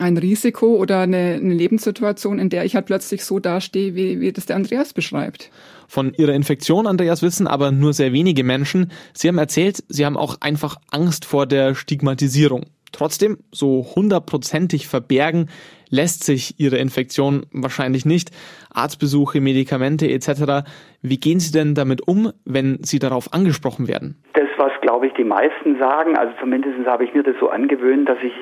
ein 0.01 0.17
Risiko 0.17 0.77
oder 0.77 1.01
eine, 1.01 1.41
eine 1.43 1.55
Lebenssituation, 1.55 2.39
in 2.39 2.51
der 2.51 2.65
ich 2.65 2.77
halt 2.77 2.87
plötzlich 2.87 3.25
so 3.25 3.41
dastehe, 3.41 3.97
wie, 3.97 4.21
wie 4.21 4.31
das 4.31 4.47
der 4.47 4.55
Andreas 4.55 4.93
beschreibt. 4.93 5.51
Von 5.89 6.13
ihrer 6.13 6.35
Infektion, 6.35 6.87
Andreas, 6.87 7.23
wissen 7.23 7.47
aber 7.47 7.73
nur 7.73 7.95
sehr 7.95 8.13
wenige 8.13 8.45
Menschen. 8.45 8.93
Sie 9.15 9.27
haben 9.27 9.39
erzählt, 9.39 9.83
sie 9.89 10.05
haben 10.05 10.19
auch 10.19 10.37
einfach 10.41 10.77
Angst 10.91 11.25
vor 11.25 11.47
der 11.47 11.75
Stigmatisierung. 11.75 12.67
Trotzdem, 12.93 13.39
so 13.53 13.87
hundertprozentig 13.97 14.87
verbergen 14.87 15.49
lässt 15.91 16.25
sich 16.25 16.61
ihre 16.61 16.77
Infektion 16.77 17.47
wahrscheinlich 17.53 18.05
nicht. 18.05 18.31
Arztbesuche, 18.73 19.41
Medikamente 19.41 20.09
etc. 20.11 20.69
Wie 21.03 21.19
gehen 21.19 21.41
Sie 21.41 21.53
denn 21.53 21.75
damit 21.75 22.07
um, 22.07 22.33
wenn 22.45 22.79
Sie 22.83 22.99
darauf 22.99 23.33
angesprochen 23.33 23.89
werden? 23.89 24.23
Das, 24.35 24.49
was, 24.59 24.73
glaube 24.83 25.07
ich, 25.07 25.15
die 25.15 25.25
meisten 25.25 25.79
sagen, 25.79 26.17
also 26.17 26.33
zumindest 26.41 26.87
habe 26.87 27.05
ich 27.05 27.15
mir 27.15 27.23
das 27.23 27.37
so 27.41 27.49
angewöhnt, 27.49 28.09
dass 28.09 28.19
ich 28.23 28.33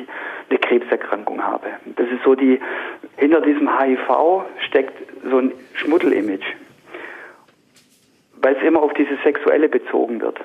eine 0.51 0.59
Krebserkrankung 0.59 1.43
habe. 1.43 1.67
Das 1.97 2.07
ist 2.09 2.25
so 2.25 2.35
die, 2.35 2.59
hinter 3.17 3.41
diesem 3.41 3.69
HIV 3.69 4.43
steckt 4.67 4.95
so 5.29 5.39
ein 5.39 5.53
Schmuddelimage, 5.75 6.45
weil 8.43 8.57
es 8.57 8.63
immer 8.63 8.83
auf 8.83 8.93
dieses 8.95 9.21
Sexuelle 9.23 9.69
bezogen 9.69 10.21
wird 10.21 10.41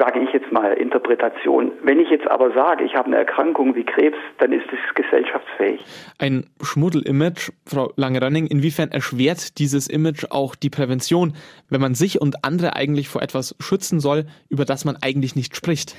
sage 0.00 0.20
ich 0.20 0.32
jetzt 0.32 0.50
mal, 0.50 0.72
Interpretation. 0.72 1.72
Wenn 1.82 2.00
ich 2.00 2.08
jetzt 2.08 2.26
aber 2.28 2.52
sage, 2.52 2.84
ich 2.84 2.94
habe 2.94 3.06
eine 3.08 3.16
Erkrankung 3.16 3.74
wie 3.74 3.84
Krebs, 3.84 4.16
dann 4.38 4.52
ist 4.52 4.64
es 4.72 4.94
gesellschaftsfähig. 4.94 5.84
Ein 6.18 6.46
Schmuddel-Image, 6.62 7.50
Frau 7.66 7.92
Langeranning, 7.96 8.46
inwiefern 8.46 8.90
erschwert 8.90 9.58
dieses 9.58 9.88
Image 9.88 10.24
auch 10.30 10.54
die 10.54 10.70
Prävention, 10.70 11.34
wenn 11.68 11.82
man 11.82 11.94
sich 11.94 12.20
und 12.20 12.44
andere 12.44 12.76
eigentlich 12.76 13.08
vor 13.08 13.22
etwas 13.22 13.54
schützen 13.60 14.00
soll, 14.00 14.24
über 14.48 14.64
das 14.64 14.86
man 14.86 14.96
eigentlich 15.02 15.36
nicht 15.36 15.54
spricht? 15.54 15.94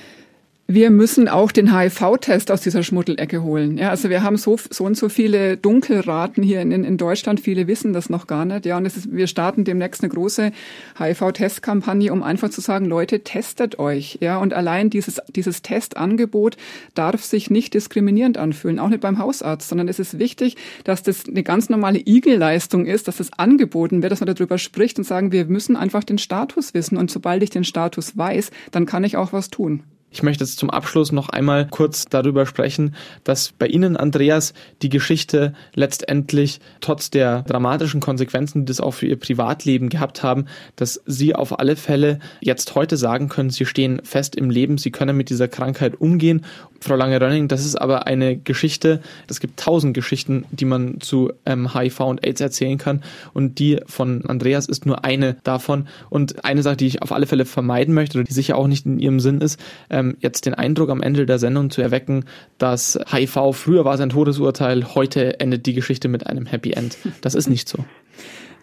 Wir 0.68 0.90
müssen 0.90 1.28
auch 1.28 1.52
den 1.52 1.76
HIV-Test 1.76 2.50
aus 2.50 2.62
dieser 2.62 2.82
Schmuddelecke 2.82 3.42
holen. 3.42 3.78
Ja, 3.78 3.90
also 3.90 4.08
wir 4.08 4.22
haben 4.22 4.36
so, 4.36 4.56
so 4.70 4.84
und 4.84 4.96
so 4.96 5.08
viele 5.08 5.56
Dunkelraten 5.56 6.42
hier 6.42 6.60
in, 6.60 6.70
in 6.70 6.96
Deutschland. 6.96 7.40
Viele 7.40 7.66
wissen 7.66 7.92
das 7.92 8.08
noch 8.08 8.26
gar 8.26 8.44
nicht. 8.44 8.64
Ja, 8.64 8.78
und 8.78 8.86
es 8.86 8.96
ist, 8.96 9.14
wir 9.14 9.26
starten 9.26 9.64
demnächst 9.64 10.02
eine 10.02 10.12
große 10.12 10.52
HIV-Testkampagne, 10.98 12.12
um 12.12 12.22
einfach 12.22 12.50
zu 12.50 12.60
sagen, 12.60 12.86
Leute, 12.86 13.20
testet 13.20 13.78
euch. 13.78 14.18
Ja, 14.20 14.38
und 14.38 14.54
allein 14.54 14.88
dieses, 14.88 15.20
dieses 15.34 15.62
Testangebot 15.62 16.56
darf 16.94 17.22
sich 17.22 17.50
nicht 17.50 17.74
diskriminierend 17.74 18.38
anfühlen, 18.38 18.78
auch 18.78 18.88
nicht 18.88 19.02
beim 19.02 19.18
Hausarzt, 19.18 19.68
sondern 19.68 19.88
es 19.88 19.98
ist 19.98 20.18
wichtig, 20.18 20.56
dass 20.84 21.02
das 21.02 21.28
eine 21.28 21.42
ganz 21.42 21.68
normale 21.68 21.98
Igelleistung 21.98 22.86
ist, 22.86 23.08
dass 23.08 23.16
das 23.16 23.32
angeboten 23.34 24.02
wird, 24.02 24.12
dass 24.12 24.20
man 24.20 24.32
darüber 24.32 24.58
spricht 24.58 24.96
und 24.96 25.04
sagen, 25.04 25.32
wir 25.32 25.44
müssen 25.46 25.76
einfach 25.76 26.04
den 26.04 26.18
Status 26.18 26.72
wissen. 26.72 26.96
Und 26.96 27.10
sobald 27.10 27.42
ich 27.42 27.50
den 27.50 27.64
Status 27.64 28.16
weiß, 28.16 28.50
dann 28.70 28.86
kann 28.86 29.04
ich 29.04 29.16
auch 29.16 29.32
was 29.32 29.50
tun. 29.50 29.82
Ich 30.12 30.22
möchte 30.22 30.44
jetzt 30.44 30.58
zum 30.58 30.68
Abschluss 30.68 31.10
noch 31.10 31.30
einmal 31.30 31.66
kurz 31.66 32.04
darüber 32.04 32.44
sprechen, 32.44 32.94
dass 33.24 33.52
bei 33.52 33.66
Ihnen, 33.66 33.96
Andreas, 33.96 34.52
die 34.82 34.90
Geschichte 34.90 35.54
letztendlich 35.74 36.60
trotz 36.82 37.08
der 37.08 37.42
dramatischen 37.42 38.00
Konsequenzen, 38.00 38.60
die 38.60 38.64
das 38.66 38.80
auch 38.80 38.92
für 38.92 39.06
Ihr 39.06 39.18
Privatleben 39.18 39.88
gehabt 39.88 40.22
haben, 40.22 40.44
dass 40.76 41.00
Sie 41.06 41.34
auf 41.34 41.58
alle 41.58 41.76
Fälle 41.76 42.18
jetzt 42.40 42.74
heute 42.74 42.98
sagen 42.98 43.30
können, 43.30 43.48
Sie 43.48 43.64
stehen 43.64 44.02
fest 44.04 44.36
im 44.36 44.50
Leben, 44.50 44.76
Sie 44.76 44.90
können 44.90 45.16
mit 45.16 45.30
dieser 45.30 45.48
Krankheit 45.48 45.98
umgehen. 45.98 46.44
Frau 46.80 46.96
Lange-Rönning, 46.96 47.48
das 47.48 47.64
ist 47.64 47.76
aber 47.76 48.06
eine 48.06 48.36
Geschichte, 48.36 49.00
es 49.28 49.40
gibt 49.40 49.58
tausend 49.60 49.94
Geschichten, 49.94 50.44
die 50.50 50.64
man 50.64 51.00
zu 51.00 51.32
ähm, 51.46 51.72
HIV 51.72 52.00
und 52.00 52.26
AIDS 52.26 52.40
erzählen 52.40 52.76
kann 52.76 53.02
und 53.32 53.58
die 53.60 53.80
von 53.86 54.26
Andreas 54.26 54.66
ist 54.66 54.84
nur 54.84 55.04
eine 55.04 55.36
davon. 55.44 55.88
Und 56.10 56.44
eine 56.44 56.62
Sache, 56.62 56.76
die 56.76 56.86
ich 56.86 57.02
auf 57.02 57.12
alle 57.12 57.26
Fälle 57.26 57.44
vermeiden 57.44 57.94
möchte 57.94 58.18
oder 58.18 58.24
die 58.24 58.32
sicher 58.32 58.58
auch 58.58 58.66
nicht 58.66 58.84
in 58.84 58.98
Ihrem 58.98 59.20
Sinn 59.20 59.40
ist, 59.40 59.60
ähm, 59.90 60.01
ähm, 60.02 60.16
jetzt 60.20 60.46
den 60.46 60.54
Eindruck 60.54 60.90
am 60.90 61.02
Ende 61.02 61.26
der 61.26 61.38
Sendung 61.38 61.70
zu 61.70 61.82
erwecken, 61.82 62.24
dass 62.58 62.98
HIV 63.10 63.52
früher 63.52 63.84
war 63.84 63.96
sein 63.96 64.10
Todesurteil, 64.10 64.94
heute 64.94 65.40
endet 65.40 65.66
die 65.66 65.74
Geschichte 65.74 66.08
mit 66.08 66.26
einem 66.26 66.46
Happy 66.46 66.72
End. 66.72 66.98
Das 67.20 67.34
ist 67.34 67.48
nicht 67.48 67.68
so. 67.68 67.84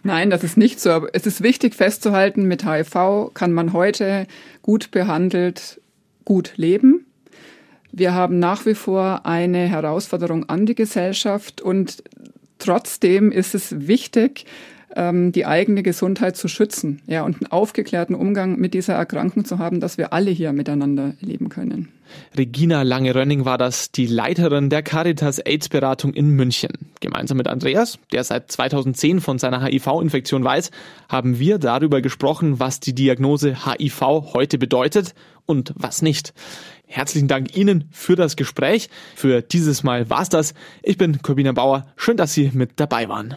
Nein, 0.02 0.30
das 0.30 0.44
ist 0.44 0.56
nicht 0.56 0.80
so. 0.80 1.06
Es 1.12 1.26
ist 1.26 1.42
wichtig 1.42 1.74
festzuhalten, 1.74 2.44
mit 2.44 2.64
HIV 2.64 3.32
kann 3.34 3.52
man 3.52 3.72
heute 3.72 4.26
gut 4.62 4.90
behandelt 4.90 5.80
gut 6.24 6.52
leben. 6.56 7.06
Wir 7.92 8.14
haben 8.14 8.38
nach 8.38 8.66
wie 8.66 8.74
vor 8.74 9.26
eine 9.26 9.66
Herausforderung 9.66 10.48
an 10.48 10.64
die 10.64 10.76
Gesellschaft 10.76 11.60
und 11.60 12.04
trotzdem 12.58 13.32
ist 13.32 13.54
es 13.54 13.88
wichtig, 13.88 14.44
ähm, 14.96 15.32
die 15.32 15.46
eigene 15.46 15.82
Gesundheit 15.82 16.36
zu 16.36 16.48
schützen, 16.48 17.02
ja, 17.06 17.24
und 17.24 17.36
einen 17.36 17.52
aufgeklärten 17.52 18.14
Umgang 18.14 18.58
mit 18.58 18.74
dieser 18.74 18.94
Erkrankung 18.94 19.44
zu 19.44 19.58
haben, 19.58 19.80
dass 19.80 19.98
wir 19.98 20.12
alle 20.12 20.30
hier 20.30 20.52
miteinander 20.52 21.14
leben 21.20 21.48
können. 21.48 21.88
Regina 22.36 22.82
Lange-Rönning 22.82 23.44
war 23.44 23.58
das, 23.58 23.92
die 23.92 24.06
Leiterin 24.06 24.68
der 24.68 24.82
Caritas 24.82 25.38
AIDS-Beratung 25.38 26.12
in 26.12 26.30
München. 26.30 26.72
Gemeinsam 27.00 27.36
mit 27.36 27.48
Andreas, 27.48 27.98
der 28.12 28.24
seit 28.24 28.50
2010 28.50 29.20
von 29.20 29.38
seiner 29.38 29.64
HIV-Infektion 29.64 30.42
weiß, 30.42 30.70
haben 31.08 31.38
wir 31.38 31.58
darüber 31.58 32.00
gesprochen, 32.00 32.58
was 32.58 32.80
die 32.80 32.94
Diagnose 32.94 33.64
HIV 33.64 34.00
heute 34.34 34.58
bedeutet 34.58 35.14
und 35.46 35.72
was 35.76 36.02
nicht. 36.02 36.32
Herzlichen 36.86 37.28
Dank 37.28 37.56
Ihnen 37.56 37.84
für 37.92 38.16
das 38.16 38.34
Gespräch. 38.34 38.90
Für 39.14 39.42
dieses 39.42 39.84
Mal 39.84 40.10
war's 40.10 40.28
das. 40.28 40.54
Ich 40.82 40.98
bin 40.98 41.22
Corbina 41.22 41.52
Bauer. 41.52 41.86
Schön, 41.96 42.16
dass 42.16 42.34
Sie 42.34 42.50
mit 42.52 42.72
dabei 42.80 43.08
waren. 43.08 43.36